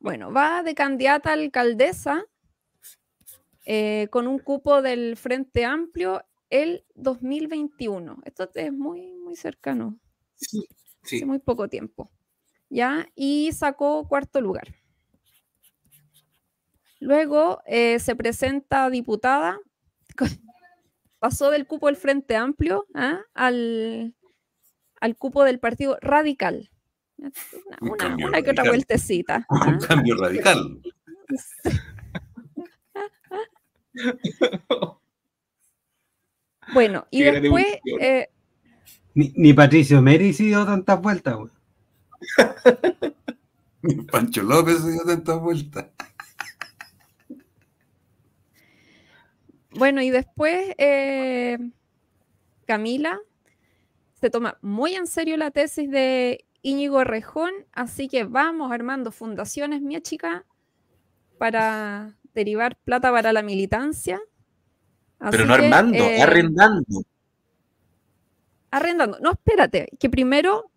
[0.00, 2.24] Bueno, va de candidata a alcaldesa
[3.66, 8.16] eh, con un cupo del Frente Amplio el 2021.
[8.24, 9.98] Esto es muy, muy cercano.
[10.36, 10.66] Sí,
[11.02, 12.10] Hace muy poco tiempo.
[12.70, 13.06] ¿Ya?
[13.14, 14.74] Y sacó cuarto lugar.
[16.98, 19.58] Luego eh, se presenta diputada,
[21.18, 23.20] pasó del cupo del Frente Amplio ¿ah?
[23.34, 24.14] al,
[24.98, 26.70] al cupo del Partido Radical.
[27.80, 29.46] Una, que otra vueltecita.
[29.50, 29.78] Un ¿ah?
[29.86, 30.80] cambio radical.
[36.72, 37.66] bueno, y después.
[38.00, 38.28] Eh,
[39.14, 41.36] ni, Patricio Meri se dio tantas vueltas,
[43.82, 45.86] Ni Pancho López se dio tantas vueltas.
[49.72, 51.58] Bueno, y después eh,
[52.66, 53.18] Camila
[54.20, 59.80] se toma muy en serio la tesis de Íñigo Rejón, así que vamos armando fundaciones,
[59.80, 60.44] mi chica,
[61.38, 64.20] para derivar plata para la militancia.
[65.30, 67.02] Pero no armando, eh, arrendando.
[68.70, 69.18] Arrendando.
[69.20, 70.70] No, espérate, que primero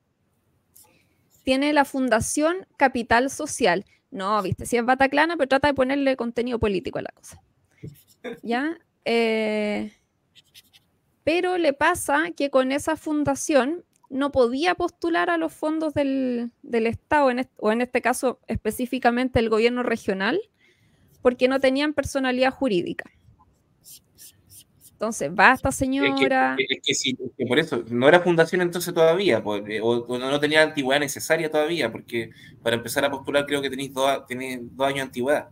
[1.44, 3.86] tiene la Fundación Capital Social.
[4.12, 7.42] No, viste, si es Bataclana, pero trata de ponerle contenido político a la cosa.
[8.42, 8.78] ¿Ya?
[9.06, 9.92] Eh,
[11.24, 13.84] pero le pasa que con esa fundación
[14.14, 19.82] no podía postular a los fondos del, Estado, o en este caso específicamente el gobierno
[19.82, 20.40] regional,
[21.22, 23.10] porque no tenían personalidad jurídica.
[24.92, 26.56] Entonces, va esta señora.
[26.58, 30.60] Es que, sí, por eso, no era fundación entonces todavía, pues, eh, o, no tenía
[30.60, 32.30] la antigüedad necesaria todavía, porque
[32.62, 35.50] para empezar a postular creo que tenéis dos, dos años de antigüedad.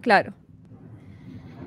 [0.00, 0.32] Claro.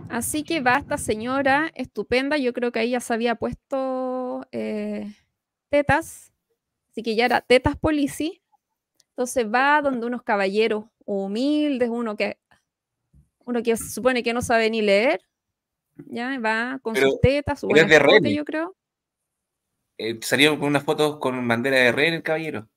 [0.09, 4.10] Así que va esta señora estupenda, yo creo que ahí ya se había puesto
[4.51, 5.13] eh,
[5.69, 6.33] tetas,
[6.91, 8.41] así que ya era tetas polici.
[9.09, 12.39] Entonces va donde unos caballeros humildes, uno que,
[13.45, 15.21] uno que se supone que no sabe ni leer,
[16.07, 18.75] ya va con sus tetas, su buena de yo creo.
[19.97, 22.67] Eh, salió con unas fotos con bandera de rey el caballero.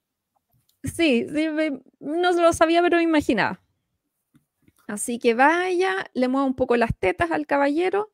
[0.82, 1.48] Sí, sí,
[2.00, 3.62] no lo sabía, pero me imaginaba.
[4.86, 8.10] Así que vaya, le mueve un poco las tetas al caballero.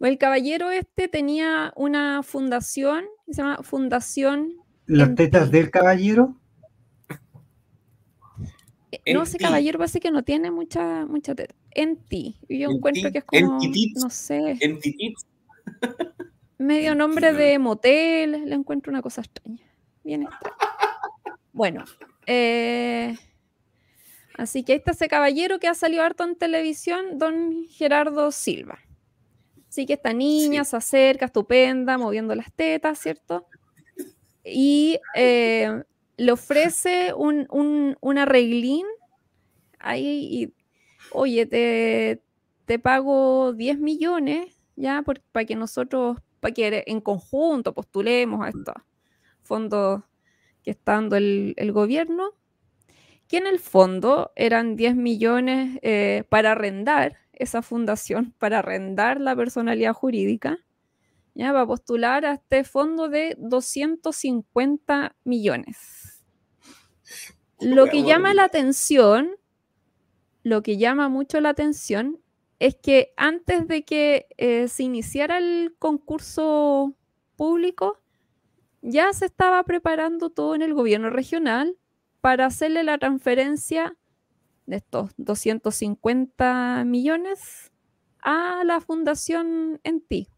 [0.00, 4.54] El caballero este tenía una fundación, se llama Fundación.
[4.86, 6.36] ¿Las tetas del caballero?
[8.92, 11.54] Eh, no, ese caballero parece que no tiene mucha, mucha teta.
[11.72, 12.38] En ti.
[12.48, 13.58] Yo encuentro que es como,
[13.96, 14.56] no sé.
[14.60, 14.78] En
[16.58, 19.64] Medio nombre de motel, le encuentro una cosa extraña.
[20.04, 20.56] Bien extraña.
[21.52, 21.84] Bueno,
[22.26, 23.16] eh,
[24.36, 28.78] Así que ahí está ese caballero que ha salido harto en televisión, don Gerardo Silva.
[29.76, 33.46] Así que esta niña se acerca, estupenda, moviendo las tetas, ¿cierto?
[34.42, 35.82] Y eh,
[36.16, 38.86] le ofrece un, un, arreglín
[39.78, 40.54] ahí y,
[41.12, 42.22] oye, te,
[42.64, 48.76] te pago 10 millones ya para que nosotros, para que en conjunto postulemos a estos
[49.42, 50.04] fondos
[50.62, 52.32] que está dando el, el gobierno
[53.28, 59.36] que en el fondo eran 10 millones eh, para arrendar esa fundación, para arrendar la
[59.36, 60.58] personalidad jurídica,
[61.34, 66.24] ya va a postular a este fondo de 250 millones.
[67.60, 69.30] Lo que llama la atención,
[70.42, 72.20] lo que llama mucho la atención
[72.58, 76.94] es que antes de que eh, se iniciara el concurso
[77.36, 78.00] público,
[78.82, 81.76] ya se estaba preparando todo en el gobierno regional
[82.20, 83.96] para hacerle la transferencia
[84.66, 87.72] de estos 250 millones
[88.22, 90.28] a la fundación en ti.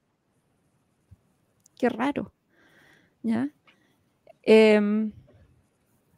[1.79, 2.33] Qué raro.
[3.23, 3.51] ¿Ya?
[4.43, 5.13] Em,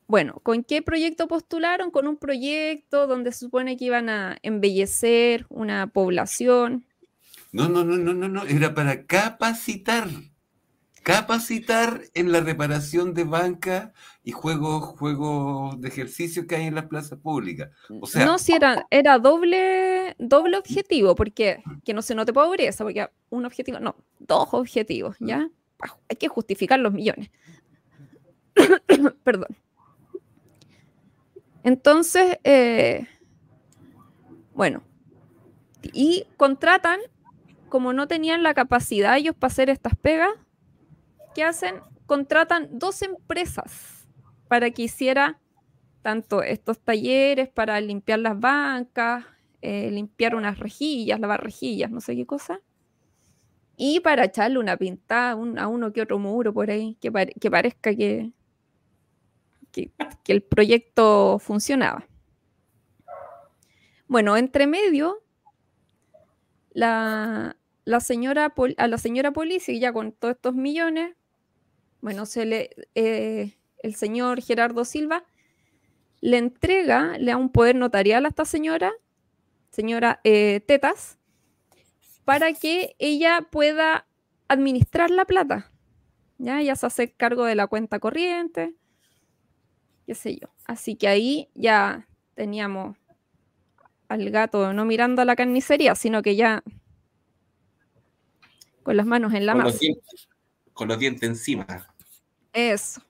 [0.07, 1.91] bueno, ¿con qué proyecto postularon?
[1.91, 6.85] Con un proyecto donde se supone que iban a embellecer una población.
[7.53, 10.09] No, no, no, no, no, no, era para capacitar
[11.03, 13.93] capacitar en la reparación de banca
[14.23, 17.71] y juegos, juegos de ejercicio que hay en las plazas públicas.
[18.01, 22.85] O sea, no, si era, era doble, doble objetivo, porque que no se note pobreza,
[22.85, 25.49] porque un objetivo, no, dos objetivos, ¿ya?
[26.09, 27.31] Hay que justificar los millones.
[29.25, 29.57] Perdón.
[31.63, 33.07] Entonces, eh,
[34.55, 34.83] bueno,
[35.93, 37.01] y contratan,
[37.69, 40.31] como no tenían la capacidad ellos para hacer estas pegas,
[41.35, 41.77] ¿qué hacen?
[42.07, 44.09] Contratan dos empresas
[44.49, 45.39] para que hiciera
[46.03, 49.25] tanto estos talleres para limpiar las bancas,
[49.63, 52.61] eh, limpiar unas rejillas, lavar rejillas, no sé qué cosa,
[53.77, 58.31] y para echarle una pintada a uno que otro muro por ahí, que, parezca que,
[59.73, 59.91] que,
[60.27, 62.07] el proyecto funcionaba.
[64.07, 65.23] Bueno, entre medio,
[66.73, 67.57] la,
[68.01, 71.17] señora, a la señora policía, ya con todos estos millones,
[72.01, 75.25] bueno, se le, eh, el señor Gerardo Silva
[76.21, 78.93] le entrega, le da un poder notarial a esta señora,
[79.71, 81.19] señora eh, Tetas,
[82.25, 84.07] para que ella pueda
[84.49, 85.71] administrar la plata.
[86.39, 86.61] ¿ya?
[86.61, 88.75] Ella se hace cargo de la cuenta corriente,
[90.07, 90.49] qué sé yo.
[90.65, 92.97] Así que ahí ya teníamos
[94.09, 96.63] al gato no mirando a la carnicería, sino que ya
[98.83, 99.79] con las manos en la masa.
[100.73, 101.90] con los dientes encima.
[102.53, 103.03] Eso.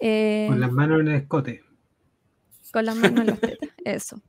[0.00, 1.62] Eh, con las manos en el escote.
[2.72, 4.22] Con las manos en las tetas, eso.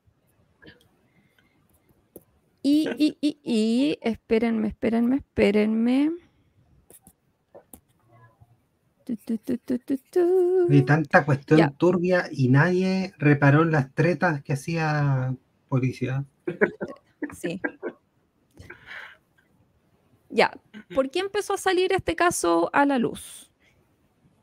[2.61, 6.11] Y, y, y, y, espérenme, espérenme, espérenme.
[10.67, 15.35] De tanta cuestión turbia y nadie reparó en las tretas que hacía
[15.67, 16.25] policía.
[17.33, 17.61] Sí.
[20.29, 20.51] Ya,
[20.93, 23.51] ¿por qué empezó a salir este caso a la luz?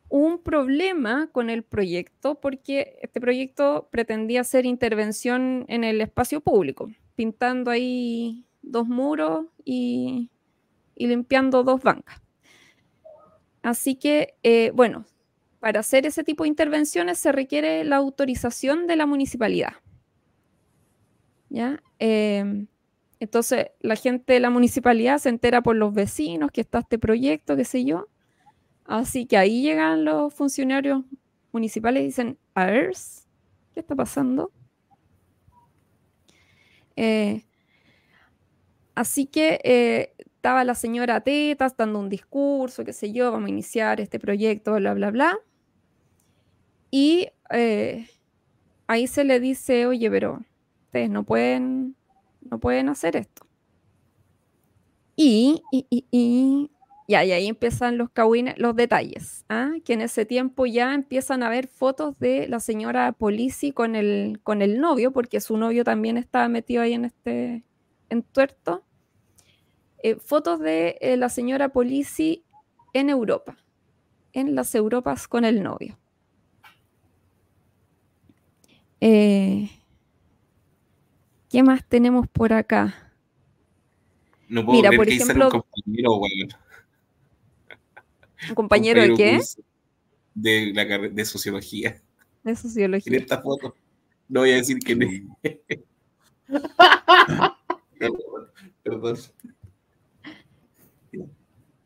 [0.09, 6.91] Un problema con el proyecto porque este proyecto pretendía hacer intervención en el espacio público,
[7.14, 10.30] pintando ahí dos muros y,
[10.97, 12.20] limpiando dos bancas.
[13.62, 15.07] Así que, eh, bueno,
[15.61, 19.74] para hacer ese tipo de intervenciones se requiere la autorización de la municipalidad.
[21.49, 21.82] ¿Ya?
[21.99, 22.66] Eh,
[23.18, 27.56] entonces, la gente de la municipalidad se entera por los vecinos que está este proyecto,
[27.56, 28.08] qué sé yo.
[28.84, 31.04] Así que ahí llegan los funcionarios
[31.52, 34.52] municipales y dicen, a ¿qué está pasando?
[36.94, 37.44] Eh,
[38.94, 43.50] así que eh, estaba la señora Tetas dando un discurso, qué sé yo, vamos a
[43.50, 45.38] iniciar este proyecto, bla, bla, bla.
[46.90, 48.08] Y eh,
[48.86, 50.40] ahí se le dice, oye, pero
[50.86, 51.95] ustedes no pueden
[52.51, 53.47] no pueden hacer esto.
[55.16, 56.70] Y, y, y, y,
[57.07, 58.11] y ahí empiezan los
[58.57, 59.72] los detalles, ¿ah?
[59.84, 64.40] que en ese tiempo ya empiezan a ver fotos de la señora Polici con el,
[64.42, 67.64] con el novio, porque su novio también estaba metido ahí en este
[68.11, 68.84] entuerto.
[70.03, 72.44] Eh, fotos de eh, la señora Polici
[72.92, 73.57] en Europa,
[74.32, 75.99] en las Europas con el novio.
[79.01, 79.70] Eh,
[81.57, 83.14] ¿Qué más tenemos por acá?
[84.46, 86.20] No puedo Mira, por ejemplo, un compañero,
[88.50, 89.40] ¿Un compañero, de qué?
[90.34, 92.02] De, la, de sociología.
[92.44, 93.11] De sociología.
[93.11, 93.74] En esta foto.
[94.28, 94.96] No voy a decir que
[96.46, 97.57] no.
[98.82, 99.16] Perdón.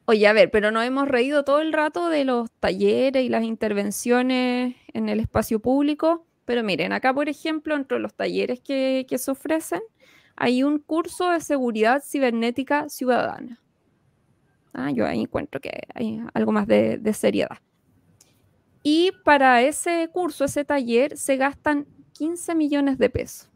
[0.06, 3.44] Oye, a ver, pero nos hemos reído todo el rato de los talleres y las
[3.44, 6.26] intervenciones en el espacio público.
[6.50, 9.80] Pero miren, acá por ejemplo, entre los talleres que, se ofrecen,
[10.34, 13.62] hay un curso de seguridad cibernética ciudadana.
[14.72, 17.58] Ah, yo ahí encuentro que hay algo más de, seriedad.
[18.82, 23.48] Y para ese curso, ese taller, se gastan 15 millones de pesos.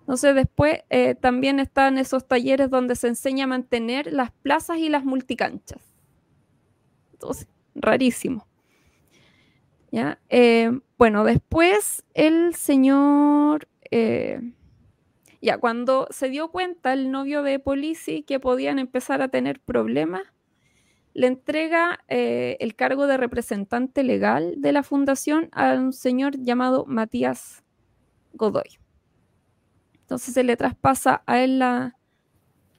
[0.00, 4.88] Entonces después eh, también están esos talleres donde se enseña a mantener las plazas y
[4.88, 5.82] las multicanchas.
[7.12, 8.46] Entonces, rarísimo.
[10.28, 14.40] Eh, bueno, después el señor, eh,
[15.40, 20.22] ya cuando se dio cuenta el novio de Polici que podían empezar a tener problemas,
[21.12, 26.86] le entrega eh, el cargo de representante legal de la fundación a un señor llamado
[26.86, 27.62] Matías
[28.32, 28.78] Godoy.
[30.00, 31.96] Entonces se le traspasa a él la,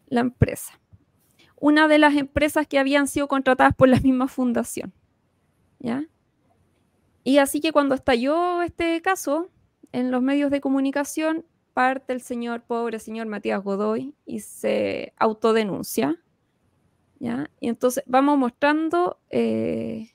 [0.07, 0.81] la empresa.
[1.55, 4.93] Una de las empresas que habían sido contratadas por la misma fundación.
[5.79, 6.05] ¿Ya?
[7.25, 9.49] Y así que cuando estalló este caso
[9.91, 16.21] en los medios de comunicación, parte el señor, pobre señor Matías Godoy, y se autodenuncia.
[17.19, 17.49] ¿ya?
[17.59, 20.11] Y entonces vamos mostrando eh,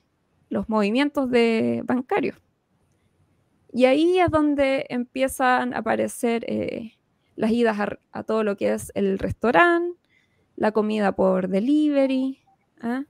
[0.50, 2.38] los movimientos de bancarios.
[3.72, 6.92] Y ahí es donde empiezan a aparecer eh,
[7.34, 7.76] las idas
[8.12, 9.98] a, todo lo que es el restaurante,
[10.54, 12.38] la comida por delivery,
[12.80, 13.02] ¿ah?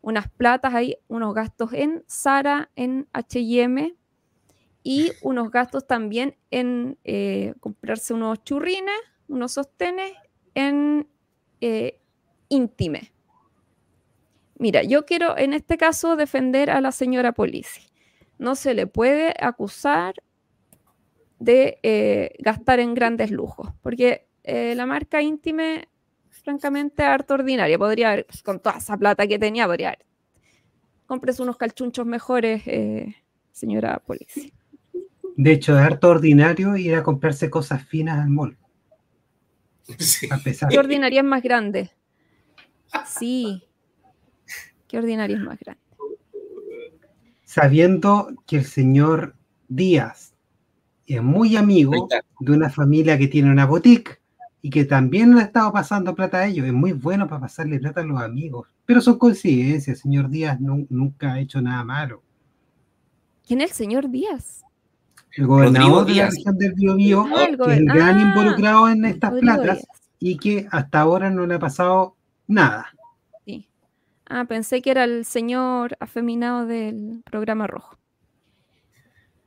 [0.00, 3.94] Unas platas ahí, unos gastos en Sara, en HM
[4.82, 10.12] y unos gastos también en eh, comprarse unos churrines, unos sostenes
[10.54, 11.08] en
[11.60, 12.00] eh,
[12.48, 13.12] Intime.
[14.56, 17.82] Mira, yo quiero en este caso defender a la señora Polici.
[18.38, 20.14] No se le puede acusar
[21.38, 25.88] de eh, gastar en grandes lujos, porque eh, la marca Intime,
[26.48, 27.78] francamente, harto ordinaria.
[27.78, 30.06] Podría haber, con toda esa plata que tenía, podría haber.
[31.04, 33.16] Compres unos calchunchos mejores, eh,
[33.52, 34.50] señora Polici.
[35.36, 38.56] De hecho, harto ordinario ir a comprarse cosas finas al mall.
[40.70, 41.90] ¿Qué ordinaria es más grande?
[43.06, 43.62] Sí.
[44.86, 45.82] ¿Qué ordinaria es más grande?
[47.44, 49.34] Sabiendo que el señor
[49.68, 50.32] Díaz
[51.06, 52.08] es muy amigo
[52.40, 54.17] de una familia que tiene una boutique
[54.62, 56.66] y que también le ha estado pasando plata a ellos.
[56.66, 58.68] Es muy bueno para pasarle plata a los amigos.
[58.84, 59.96] Pero son coincidencias.
[59.96, 62.22] El señor Díaz nunca ha hecho nada malo.
[63.46, 64.64] ¿Quién es el señor Díaz?
[65.38, 69.04] el gobernador de la región del Biobío, ah, que es el gran ah, involucrado en
[69.04, 69.86] estas platas
[70.18, 72.86] y que hasta ahora no le ha pasado nada.
[73.44, 73.68] Sí.
[74.28, 77.96] Ah, pensé que era el señor afeminado del programa rojo.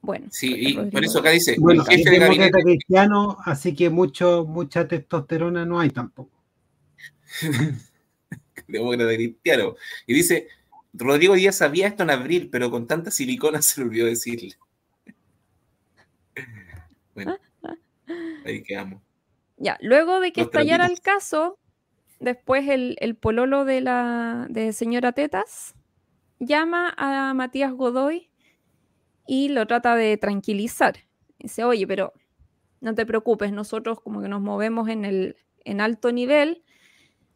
[0.02, 0.28] Bueno.
[0.32, 4.46] Sí, y por eso acá dice, bueno, el jefe de gabinete cristiano, así que mucho,
[4.46, 6.32] mucha testosterona no hay tampoco.
[8.68, 9.76] demócrata cristiano.
[10.08, 10.48] Y dice,
[10.94, 14.56] Rodrigo Díaz sabía esto en abril, pero con tanta silicona se le olvidó decirle.
[17.14, 17.38] Bueno,
[18.46, 19.02] ahí quedamos.
[19.58, 21.60] Ya, luego de que estallara el caso,
[22.22, 25.76] después el, pololo de la de señora Tetas
[26.40, 28.31] llama a Matías Godoy
[29.28, 30.96] y lo trata de tranquilizar.
[31.40, 32.14] Dice, oye, pero
[32.80, 36.64] no te preocupes, nosotros como que nos movemos en el en alto nivel,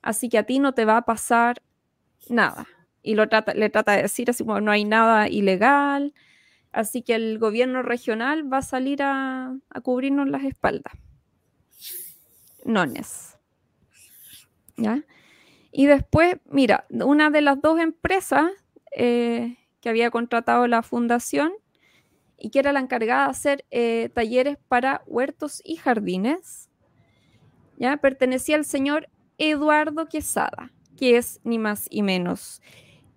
[0.01, 1.61] así que a ti no te va a pasar
[2.29, 2.67] nada.
[3.03, 6.13] Y lo trata, le trata de decir así como no hay nada ilegal,
[6.75, 10.93] Así que el gobierno regional va a salir a, cubrirnos las espaldas.
[12.65, 13.37] Nones.
[14.75, 15.01] ¿Ya?
[15.71, 18.51] Y después, mira, una de las dos empresas
[18.93, 21.53] eh, que había contratado la fundación
[22.37, 26.69] y que era la encargada de hacer eh, talleres para huertos y jardines,
[27.77, 27.97] ¿ya?
[27.97, 32.61] pertenecía al señor Eduardo Quesada, que es ni más y menos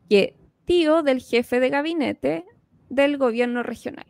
[0.08, 2.44] que tío del jefe de gabinete
[2.88, 4.06] del gobierno regional.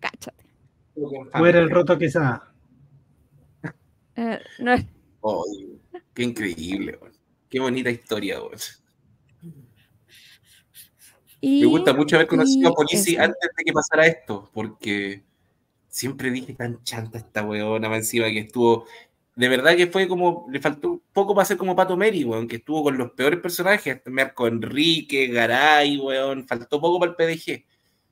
[0.00, 0.44] Cáchate.
[1.32, 2.52] Fuera el roto quizá.
[4.16, 4.84] Eh, no es...
[5.20, 5.44] oh,
[6.12, 6.98] qué increíble,
[7.48, 8.38] qué bonita historia.
[11.42, 15.22] Me gusta mucho haber conocido a Polici antes de que pasara esto, porque
[15.88, 18.86] siempre dije tan chanta esta weona encima que estuvo
[19.34, 22.56] de verdad que fue como, le faltó poco para ser como Pato Meri, weón, que
[22.56, 27.64] estuvo con los peores personajes, Marco Enrique, Garay, weón, faltó poco para el PDG.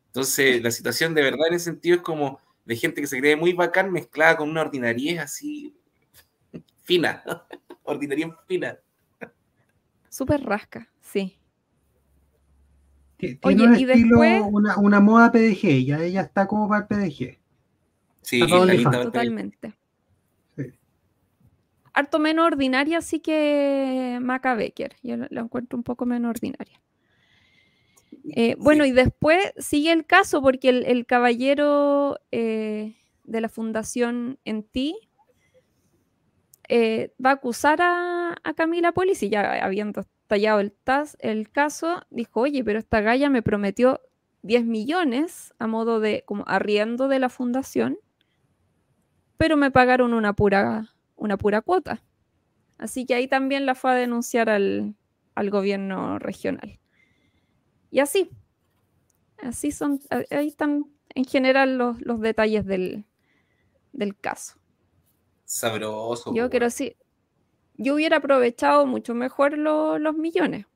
[0.07, 3.37] Entonces, la situación de verdad en ese sentido es como de gente que se cree
[3.37, 5.77] muy bacán mezclada con una ordinariez así
[6.83, 7.23] fina,
[7.85, 8.79] ordinariez fina.
[10.09, 11.40] Súper rasca, sí.
[13.21, 14.43] Tiene Oye, un y después...
[14.51, 17.39] una, una, moda PDG, ya ella está como para el PDG.
[18.23, 19.75] Sí, totalmente
[21.95, 24.97] harto menos ordinaria, así que Maca Becker.
[25.03, 26.81] Yo la encuentro un poco menos ordinaria.
[28.31, 34.63] Eh, bueno, y después sigue el caso porque el, caballero eh, de la Fundación En
[34.63, 34.97] Ti
[36.69, 40.73] eh, va a acusar a, Camila Polis y ya habiendo tallado el,
[41.19, 44.01] el caso, dijo, oye, pero esta galla me prometió
[44.43, 47.99] 10 millones a modo de como arriendo de la fundación,
[49.37, 52.03] pero me pagaron una pura una pura cuota.
[52.79, 54.97] Así que ahí también la fue a denunciar al,
[55.37, 56.79] gobierno regional.
[57.91, 58.31] Y así,
[59.43, 60.01] así son,
[60.31, 63.05] ahí están en general los, los detalles del,
[64.21, 64.59] caso.
[65.45, 66.35] Sabroso.
[66.35, 66.97] Yo quiero decir,
[67.81, 70.67] yo hubiera aprovechado mucho mejor los millones.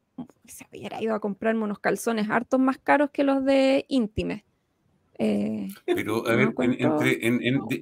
[0.47, 4.43] Se hubiera ido a comprarme unos calzones hartos más caros que los de íntimes.
[5.19, 6.55] Eh, Pero, a ver,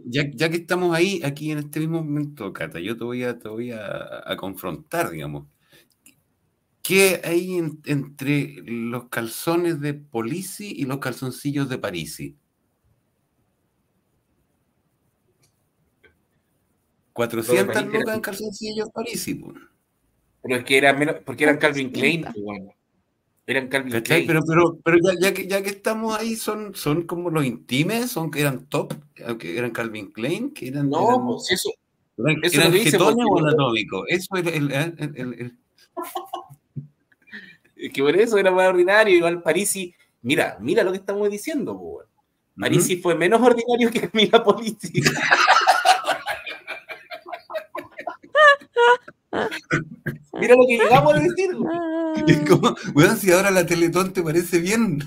[0.05, 3.49] ya, que estamos ahí, aquí en este mismo momento, Cata, yo te voy a, te
[3.49, 5.47] voy a, confrontar, digamos.
[6.83, 12.37] ¿Qué hay entre los calzones de Polisi y los calzoncillos de Parisi?
[17.13, 19.43] 400 lucas en calzoncillos Parisi.
[20.43, 22.75] Pero es que eran menos, porque eran Calvin Klein, bueno.
[23.47, 24.27] Eran Calvin Klein.
[24.27, 28.31] Pero, pero, pero ya, que, ya que estamos ahí, son, son como los intimes, son
[28.31, 28.95] que eran top,
[29.39, 30.91] que eran Calvin Klein, que eran.
[30.91, 31.71] No, pues eso.
[32.19, 34.05] Eran, eso eran getones o anatómicos.
[34.09, 35.59] Eso es el, el, el,
[37.77, 39.17] Es que por eso era más ordinario.
[39.17, 42.07] Igual Parisi, mira, mira lo que estamos diciendo, pues.
[42.59, 45.03] Parisi fue menos ordinario que Mila Politi.
[50.35, 51.51] Mira lo que llegamos a decir.
[52.27, 55.03] Es como, bueno, si ahora la Teletón te parece bien.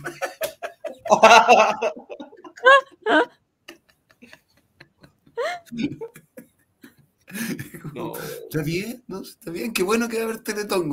[8.43, 9.21] Está bien, ¿no?
[9.21, 10.89] Está bien, qué bueno que va a haber Teletón.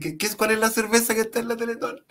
[0.00, 2.04] ¿Qué, qué, ¿Cuál es la cerveza que está en la Teletón?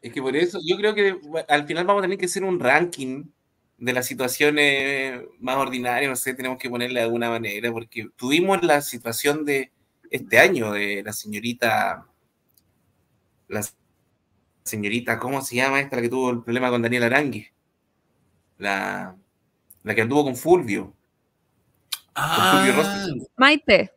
[0.00, 1.16] Es que por eso, yo creo que
[1.48, 3.24] al final vamos a tener que hacer un ranking
[3.82, 8.62] de las situaciones más ordinarias, no sé, tenemos que ponerle de alguna manera, porque tuvimos
[8.62, 9.72] la situación de
[10.08, 12.06] este año de la señorita,
[13.48, 13.66] la
[14.62, 17.48] señorita, ¿cómo se llama esta la que tuvo el problema con Daniel Arangui?
[18.58, 19.16] La,
[19.82, 20.94] la que anduvo con Fulvio.
[22.14, 22.64] Ah,
[23.36, 23.90] Maite.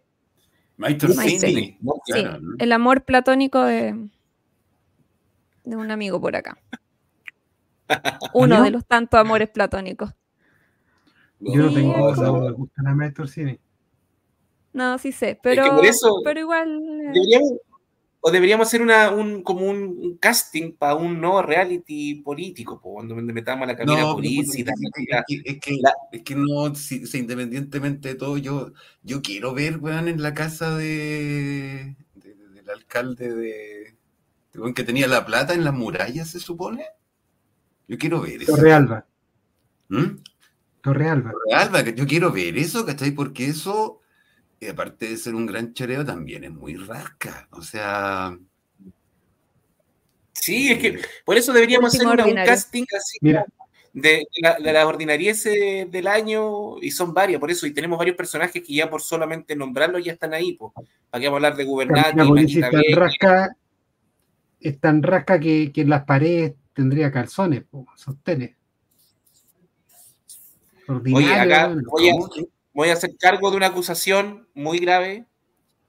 [0.77, 2.27] Maite, Sí,
[2.57, 4.09] el amor platónico de,
[5.63, 6.57] de un amigo por acá.
[8.33, 10.13] Uno de los tantos amores platónicos.
[11.39, 13.57] Yo no tengo me gusta la
[14.73, 15.81] No, sí sé, pero,
[16.23, 16.81] pero igual.
[16.81, 17.11] Eh.
[17.13, 17.53] Deberíamos,
[18.27, 23.65] o deberíamos hacer una, un, como un, casting para un nuevo reality político, cuando metamos
[23.65, 24.73] a la cabina no, política.
[25.27, 25.79] Es, que,
[26.11, 28.71] es que no, si, independientemente de todo, yo,
[29.03, 33.95] yo quiero ver, weón, en la casa de, del alcalde de,
[34.53, 36.83] de que tenía la plata en las murallas, se supone.
[37.87, 38.55] Yo quiero ver eso.
[38.55, 39.05] Torrealba.
[39.89, 40.17] ¿Mm?
[40.81, 41.31] Torrealba.
[41.31, 43.11] Torrealba, yo quiero ver eso, ¿cachai?
[43.11, 44.01] Porque eso,
[44.59, 47.47] eh, aparte de ser un gran choreo, también es muy rasca.
[47.51, 48.37] O sea.
[50.33, 53.17] Sí, es que eh, por eso deberíamos hacer un casting así
[53.93, 58.17] de, la, de las ordinarieces del año, y son varias, por eso, y tenemos varios
[58.17, 60.73] personajes que ya por solamente nombrarlos ya están ahí, pues.
[61.09, 62.21] ¿Para qué vamos a hablar de gubernante?
[62.41, 63.55] Es tan rasca,
[64.59, 67.63] es tan rasca que, que en las paredes tendría calzones,
[67.95, 68.55] sostenes.
[70.87, 71.75] Oye, acá
[72.73, 75.25] voy a, hacer cargo de una acusación muy grave.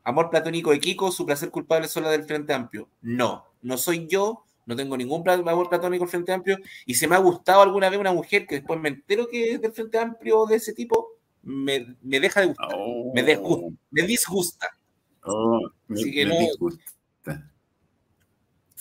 [0.04, 2.88] Amor platónico de Kiko, su placer culpable solo del Frente Amplio.
[3.02, 6.56] No, no soy yo, no tengo ningún amor platónico del Frente Amplio.
[6.86, 9.60] Y si me ha gustado alguna vez una mujer que después me entero que es
[9.60, 11.08] del Frente Amplio de ese tipo,
[11.42, 12.78] me, deja de gustar.
[13.12, 13.76] Me, disgusta.
[13.90, 14.78] Me disgusta.
[15.22, 17.50] Oh, me, disgusta.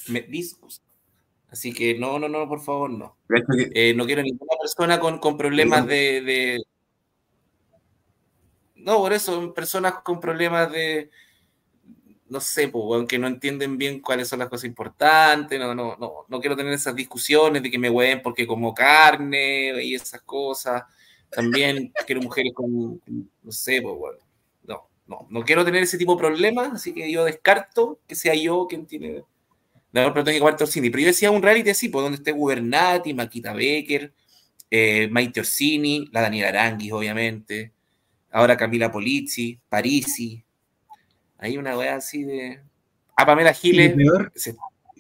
[0.08, 0.86] Me disgusta.
[1.56, 3.16] Así que no, no, no, por favor, no.
[3.74, 6.62] Eh, no quiero ninguna persona con, problemas de,
[8.76, 11.10] No, por eso, personas con problemas de.
[12.28, 16.26] No sé, pues, aunque no entienden bien cuáles son las cosas importantes, no, no, no,
[16.28, 20.84] no quiero tener esas discusiones de que me hueven porque como carne y esas cosas.
[21.30, 23.02] También quiero mujeres con,
[23.44, 24.20] no sé, pues, bueno,
[24.66, 28.36] no, no, no quiero tener ese tipo de problemas, así que yo descarto que sea
[28.36, 29.24] yo quien tiene
[30.04, 30.90] Orsini.
[30.90, 34.14] Pero yo decía un reality así, por donde esté Gubernati, Maquita Becker,
[34.70, 37.72] eh, Maite Orsini, la Daniela Aranguis, obviamente.
[38.32, 40.44] Ahora Camila Polizzi, Parisi.
[41.38, 42.60] Hay una weá así de.
[43.16, 43.96] A Pamela Giles.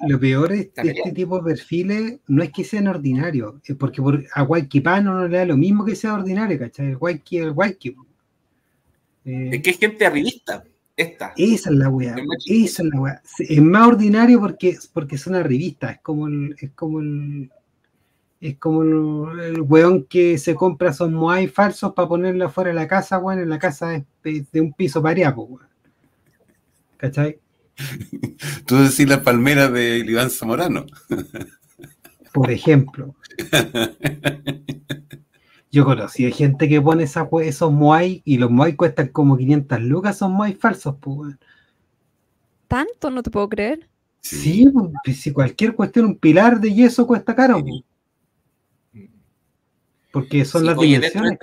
[0.08, 4.02] Lo peor, es de este tipo de perfiles no es que sean ordinarios, es porque
[4.34, 6.88] a Guayquipano no le da lo mismo que sea ordinario, ¿cachai?
[6.88, 7.96] El Guayqui, el Guayqui.
[9.24, 10.66] es que es gente arribista.
[10.98, 11.34] Esta.
[11.36, 12.16] Esa es la weá.
[12.46, 13.22] Esa es la weá.
[13.40, 15.96] Es más ordinario porque, porque son revistas.
[15.96, 17.52] Es como el, es como el,
[18.40, 22.88] es como el, weón que se compra son Moai falsos para ponerla fuera de la
[22.88, 23.90] casa, weón, en la casa
[24.24, 25.68] de, de un piso pareado, weón.
[26.98, 27.40] ¿Cachai?
[28.66, 30.86] Tú decís la palmera de Iván Zamorano.
[32.34, 33.16] Por ejemplo.
[35.76, 39.82] Yo conocí hay gente que pone esa, esos Moai y los Moai cuestan como 500
[39.82, 41.36] lucas, son Moai falsos, pues.
[42.70, 43.12] ¿Tanto?
[43.12, 43.90] No te puedo creer.
[44.22, 44.72] Sí,
[45.04, 47.62] pues, si cualquier cuestión, un pilar de yeso cuesta caro.
[50.14, 51.38] Porque son las dimensiones.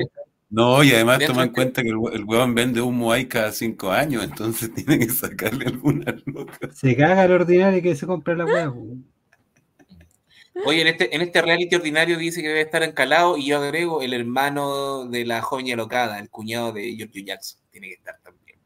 [0.48, 4.24] No, y además toma en cuenta que el, huevón vende un Moai cada cinco años,
[4.24, 6.74] entonces tiene que sacarle algunas lucas.
[6.74, 8.72] Se caga el ordinario que se compra la hueá.
[10.66, 14.03] Oye, en este, en este reality ordinario dice que debe estar encalado y yo agrego
[14.03, 17.61] el hermano de la joven alocada, el cuñado de Giorgio Jackson.
[17.70, 18.59] Tiene que estar también.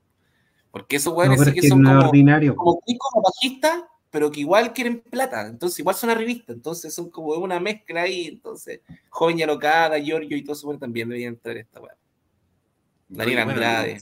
[0.71, 2.57] Porque esos weones sí que son como, ordinario.
[2.57, 2.81] como
[3.23, 5.47] bajistas, pero que igual quieren plata.
[5.47, 6.57] Entonces, igual son arribistas.
[6.57, 8.27] Entonces, son como una mezcla ahí.
[8.27, 11.97] Entonces, Joven y Alocada, Giorgio y todo eso también deberían entrar esta weá.
[13.09, 13.99] Daniel Andrade.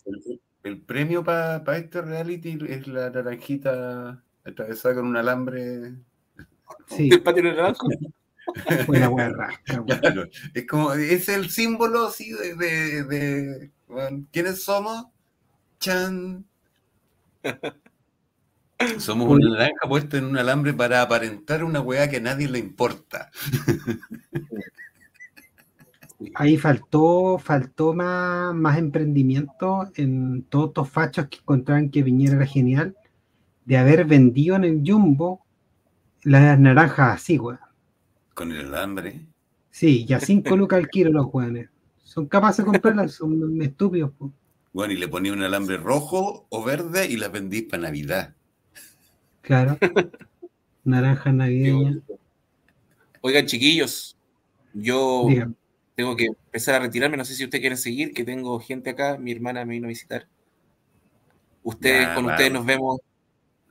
[0.62, 5.92] el, premio para este reality es la naranjita atravesada con un alambre.
[6.86, 7.08] Sí.
[7.10, 7.88] ¿El patio naranjo?
[8.86, 9.10] Buena
[9.86, 13.70] claro, es como, es el símbolo así de, de, de
[14.30, 15.06] ¿quiénes somos?
[15.80, 16.44] Chan.
[18.98, 22.58] Somos una naranja puesta en un alambre para aparentar una weá que a nadie le
[22.58, 23.30] importa.
[26.34, 32.46] Ahí faltó, faltó más, más emprendimiento en todos estos fachos que encontraban que Viñera era
[32.46, 32.96] genial,
[33.64, 35.43] de haber vendido en el Jumbo
[36.24, 37.60] las naranjas así, weá.
[38.34, 39.20] Con el alambre.
[39.70, 41.68] Sí, ya cinco lucas al kilo los weones.
[42.02, 44.12] Son capaces de comprarlas, son estúpidos.
[44.72, 48.34] Bueno, y le ponía un alambre rojo o verde y las vendí para Navidad.
[49.40, 49.78] Claro.
[50.84, 51.98] Naranja navideña.
[53.20, 54.16] Oigan, chiquillos,
[54.72, 55.26] yo
[55.94, 57.16] tengo que empezar a retirarme.
[57.16, 59.16] No sé si ustedes quieren seguir, que tengo gente acá.
[59.18, 60.26] Mi hermana me vino a visitar.
[61.62, 63.00] Ustedes, con ustedes nos vemos,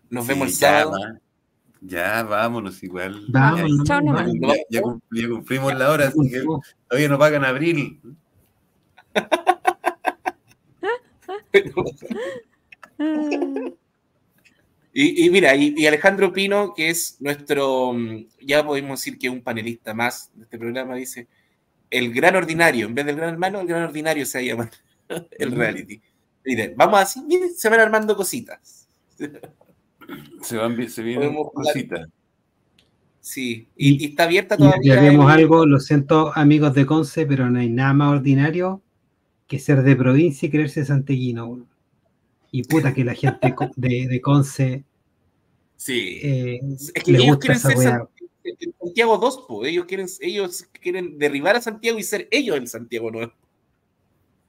[0.09, 0.97] nos vemos el sábado.
[1.85, 3.25] Ya, vámonos igual.
[3.27, 3.83] Vámonos.
[4.69, 4.81] Ya, ya,
[5.27, 6.41] cumplimos la hora, así que
[6.87, 7.99] todavía no pagan abril.
[14.93, 19.93] y, mira, y, Alejandro Pino, que es nuestro, mm, ya podemos decir que un panelista
[19.93, 21.27] más de este programa, dice,
[21.89, 24.71] el gran ordinario, en vez del gran hermano, el gran ordinario se llama
[25.31, 26.01] el reality.
[26.77, 27.21] vamos así,
[27.57, 28.87] se van armando cositas.
[30.41, 32.07] Se, van, se vienen cositas.
[33.21, 34.95] Sí, y, está abierta todavía.
[34.95, 38.81] Y haremos algo, lo siento amigos de Conce, pero no hay nada más ordinario
[39.47, 41.65] que ser de provincia y creerse santeguino.
[42.51, 44.83] Y puta que la gente de, de Conce.
[45.77, 46.19] Sí.
[46.21, 46.61] Eh,
[46.95, 48.07] es que ellos quieren ser
[48.79, 53.31] Santiago 2, ellos quieren, ellos quieren derribar a Santiago y ser ellos el Santiago nuevo.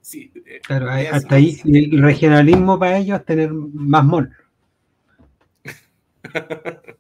[0.01, 4.31] Sí, eh, claro, hasta ahí el regionalismo para ellos es tener más mol.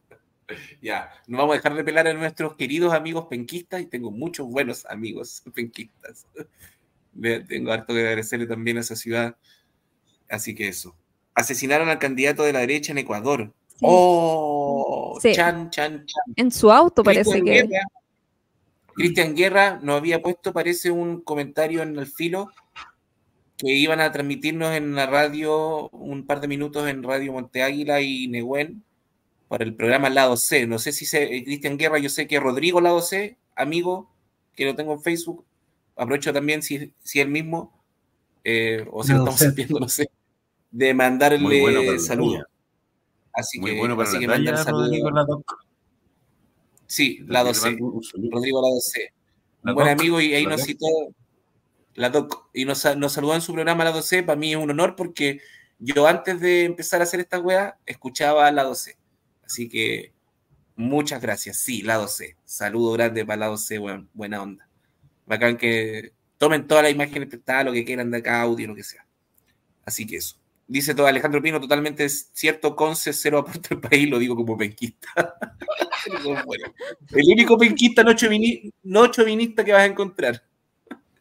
[0.82, 4.46] ya, no vamos a dejar de pelar a nuestros queridos amigos penquistas y tengo muchos
[4.48, 6.26] buenos amigos penquistas.
[7.48, 9.36] tengo harto que agradecerle también a esa ciudad.
[10.28, 10.96] Así que eso.
[11.34, 13.52] Asesinaron al candidato de la derecha en Ecuador.
[13.80, 15.18] ¡Oh!
[15.20, 16.34] Chan, chan, chan.
[16.36, 17.68] En su auto parece que.
[18.94, 22.50] Cristian Guerra nos había puesto, parece, un comentario en el filo
[23.56, 28.00] que iban a transmitirnos en la radio un par de minutos en Radio Monte Águila
[28.00, 28.84] y Nehuen
[29.54, 30.66] para el programa Lado C.
[30.66, 34.10] No sé si se, eh, Cristian Guerra, yo sé que Rodrigo Lado C, amigo,
[34.56, 35.44] que lo tengo en Facebook,
[35.94, 37.72] aprovecho también si, si él mismo,
[38.42, 40.10] eh, o si lo estamos viendo, no sé,
[40.72, 42.42] de mandarle bueno saludos.
[43.32, 44.90] Así Muy que, bueno para así que mandar saludos.
[46.88, 47.78] Sí, Lado C,
[48.32, 49.12] Rodrigo Lado C.
[49.62, 50.88] Un buen amigo y ahí nos citó
[51.94, 54.24] la doc, y nos, nos saludó en su programa Lado C.
[54.24, 55.40] Para mí es un honor porque
[55.78, 58.96] yo antes de empezar a hacer esta wea escuchaba Lado C
[59.44, 60.12] Así que
[60.76, 61.58] muchas gracias.
[61.58, 62.36] Sí, lado C.
[62.44, 63.78] Saludo grande para lado C,
[64.12, 64.68] buena onda.
[65.26, 68.84] Bacán que tomen todas las imágenes prestadas, lo que quieran de acá, audio, lo que
[68.84, 69.06] sea.
[69.84, 70.36] Así que eso.
[70.66, 75.08] Dice todo Alejandro Pino, totalmente cierto, Conce cero aporte al país, lo digo como penquista.
[77.10, 80.42] el único penquista no chovinista que vas a encontrar.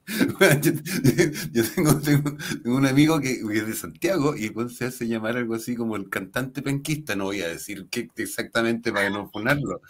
[1.51, 1.63] yo,
[2.01, 2.35] tengo,
[2.65, 6.61] un amigo que, es de Santiago y se hace llamar algo así como el cantante
[6.61, 9.81] penquista, no voy a decir qué exactamente para no ponerlo.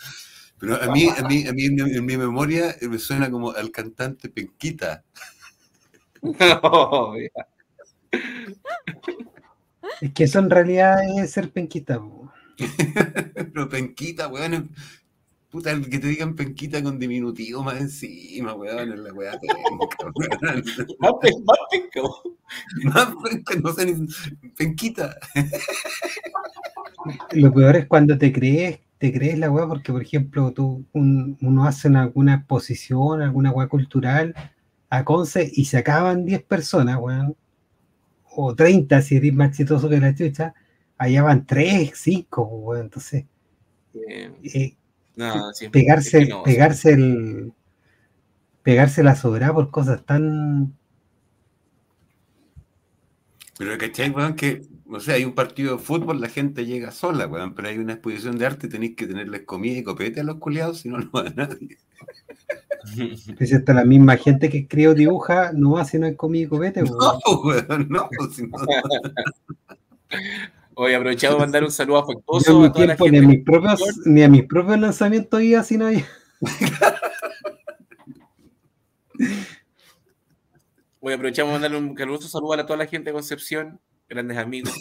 [0.59, 4.29] Pero a mí, a mí, a mí en, mi, memoria me suena como al cantante
[4.29, 5.03] penquita.
[9.99, 12.01] es que eso en realidad es ser penquita.
[13.53, 14.69] Pero penquita, weón,
[15.53, 19.33] Puta, el que te digan penquita con diminutivo más encima, weón, en la weá
[20.99, 22.01] Más penca,
[22.85, 24.07] Más penca, no sé ni.
[24.57, 25.15] Penquita.
[27.33, 31.65] Lo peor es cuando te crees, te crees la weá, porque por ejemplo, tú, uno
[31.65, 34.33] hace alguna exposición, alguna weá cultural
[34.89, 37.37] a Conce y se acaban 10 personas, weón.
[38.35, 40.55] O 30 si eres más exitoso que la chucha.
[40.97, 42.85] Allá van 3, 5, weón.
[42.85, 43.25] Entonces.
[43.93, 44.75] Eh,
[45.71, 47.53] pegarse, pegarse el
[48.63, 50.73] pegarse la sobra por cosas tan
[53.57, 54.35] pero ¿cachai, weón?
[54.35, 57.77] Que, o sea, hay un partido de fútbol, la gente llega sola, weón, pero hay
[57.77, 60.97] una exposición de arte tenéis que tenerles comida y copete a los culiados, si no,
[60.97, 61.77] no va a nadie.
[63.39, 66.47] Si hasta la misma gente que escribe dibuja, no va si no hay comida y
[66.47, 66.97] copete, weón.
[66.99, 68.57] No, weón, no, si no.
[70.75, 73.11] Hoy aprovechamos de mandar un saludo afectuoso a toda la gente.
[73.11, 76.03] Ni a, mis propios, ni a mis propios lanzamientos iba así no hay.
[80.99, 83.79] Hoy aprovechamos de mandarle un caluroso saludo a toda la gente de Concepción,
[84.09, 84.73] grandes amigos.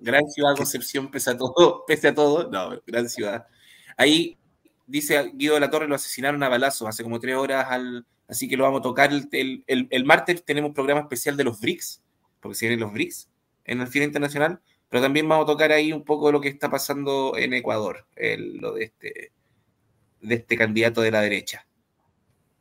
[0.00, 2.50] Gran ciudad Concepción, pese a todo, pese a todo.
[2.50, 3.46] No, gran ciudad.
[3.96, 4.38] Ahí
[4.86, 8.48] dice Guido de la Torre, lo asesinaron a balazo hace como tres horas, al, así
[8.48, 10.44] que lo vamos a tocar el, el, martes.
[10.44, 12.02] Tenemos un programa especial de los BRICS,
[12.40, 13.28] porque si vienen los BRICS
[13.64, 16.70] en el Fila Internacional pero también vamos a tocar ahí un poco lo que está
[16.70, 19.32] pasando en Ecuador, lo de este,
[20.20, 21.66] de este candidato de la derecha.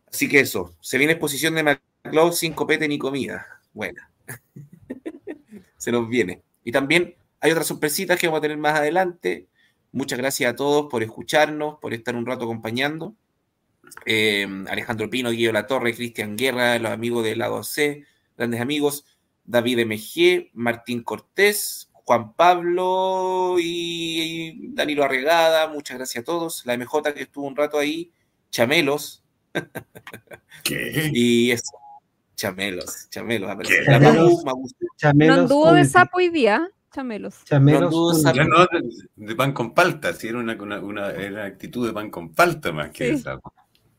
[0.08, 3.46] Así que eso, se viene exposición de McLeod sin copete ni comida.
[3.74, 4.10] Buena.
[5.78, 6.42] se nos viene.
[6.64, 9.48] Y también hay otras sorpresitas que vamos a tener más adelante.
[9.92, 13.16] Muchas gracias a todos por escucharnos, por estar un rato acompañando.
[14.06, 18.06] Eh, Alejandro Pino, Guido La Torre, Cristian Guerra, los amigos del lado C,
[18.38, 19.06] grandes amigos,
[19.44, 26.64] David MG, Martín Cortés, Juan Pablo y Danilo Arregada, muchas gracias a todos.
[26.66, 28.12] La MJ que estuvo un rato ahí,
[28.52, 29.24] Chamelos.
[30.64, 31.10] ¿Qué?
[31.12, 31.76] Y eso,
[32.36, 33.50] Chamelos, Chamelos.
[35.16, 37.44] no anduvo de sapo hoy día, Chamelos.
[37.44, 37.92] Chamelos.
[37.92, 38.68] No,
[39.16, 41.08] de, pan con palta, si era una, una,
[41.44, 43.52] actitud de pan con palta más que de sapo.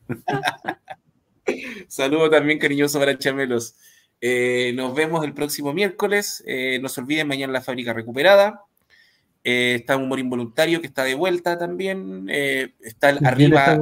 [1.89, 3.75] Saludo también cariñoso para Chamelos.
[4.21, 6.43] Eh, nos vemos el próximo miércoles.
[6.47, 8.63] Eh, no se olviden, mañana la fábrica recuperada.
[9.43, 12.27] Eh, está un humor involuntario que está de vuelta también.
[12.29, 13.77] está arriba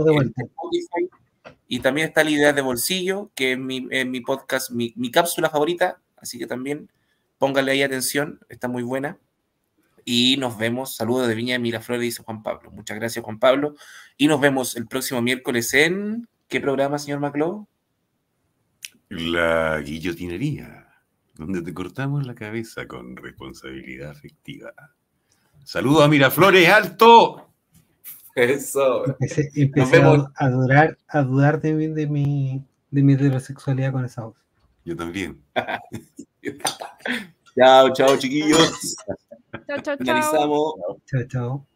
[1.68, 6.00] y también está la idea de bolsillo, que es mi, mi podcast, mi, cápsula favorita.
[6.18, 6.90] Así que también
[7.38, 9.18] pónganle ahí atención, está muy buena.
[10.04, 10.96] Y nos vemos.
[10.96, 12.70] Saludos de Viña de Miraflores, dice Juan Pablo.
[12.70, 13.76] Muchas gracias, Juan Pablo.
[14.18, 16.28] Y nos vemos el próximo miércoles en.
[16.48, 17.68] ¿Qué programa, señor Maclo?
[19.10, 20.88] La guillotinería,
[21.36, 24.74] donde te cortamos la cabeza con responsabilidad afectiva.
[25.64, 27.50] Saludo a Miraflores, alto.
[28.36, 29.06] Eso.
[29.56, 30.02] Empecé,
[30.36, 34.38] a, dudar, a dudar de, mi, de, mi, de mi heterosexualidad con esa voz.
[34.84, 35.42] Yo también.
[37.56, 38.96] chao, chao, chiquillos.
[39.68, 40.76] Chao, chao, chao.
[41.06, 41.68] Chao, chao.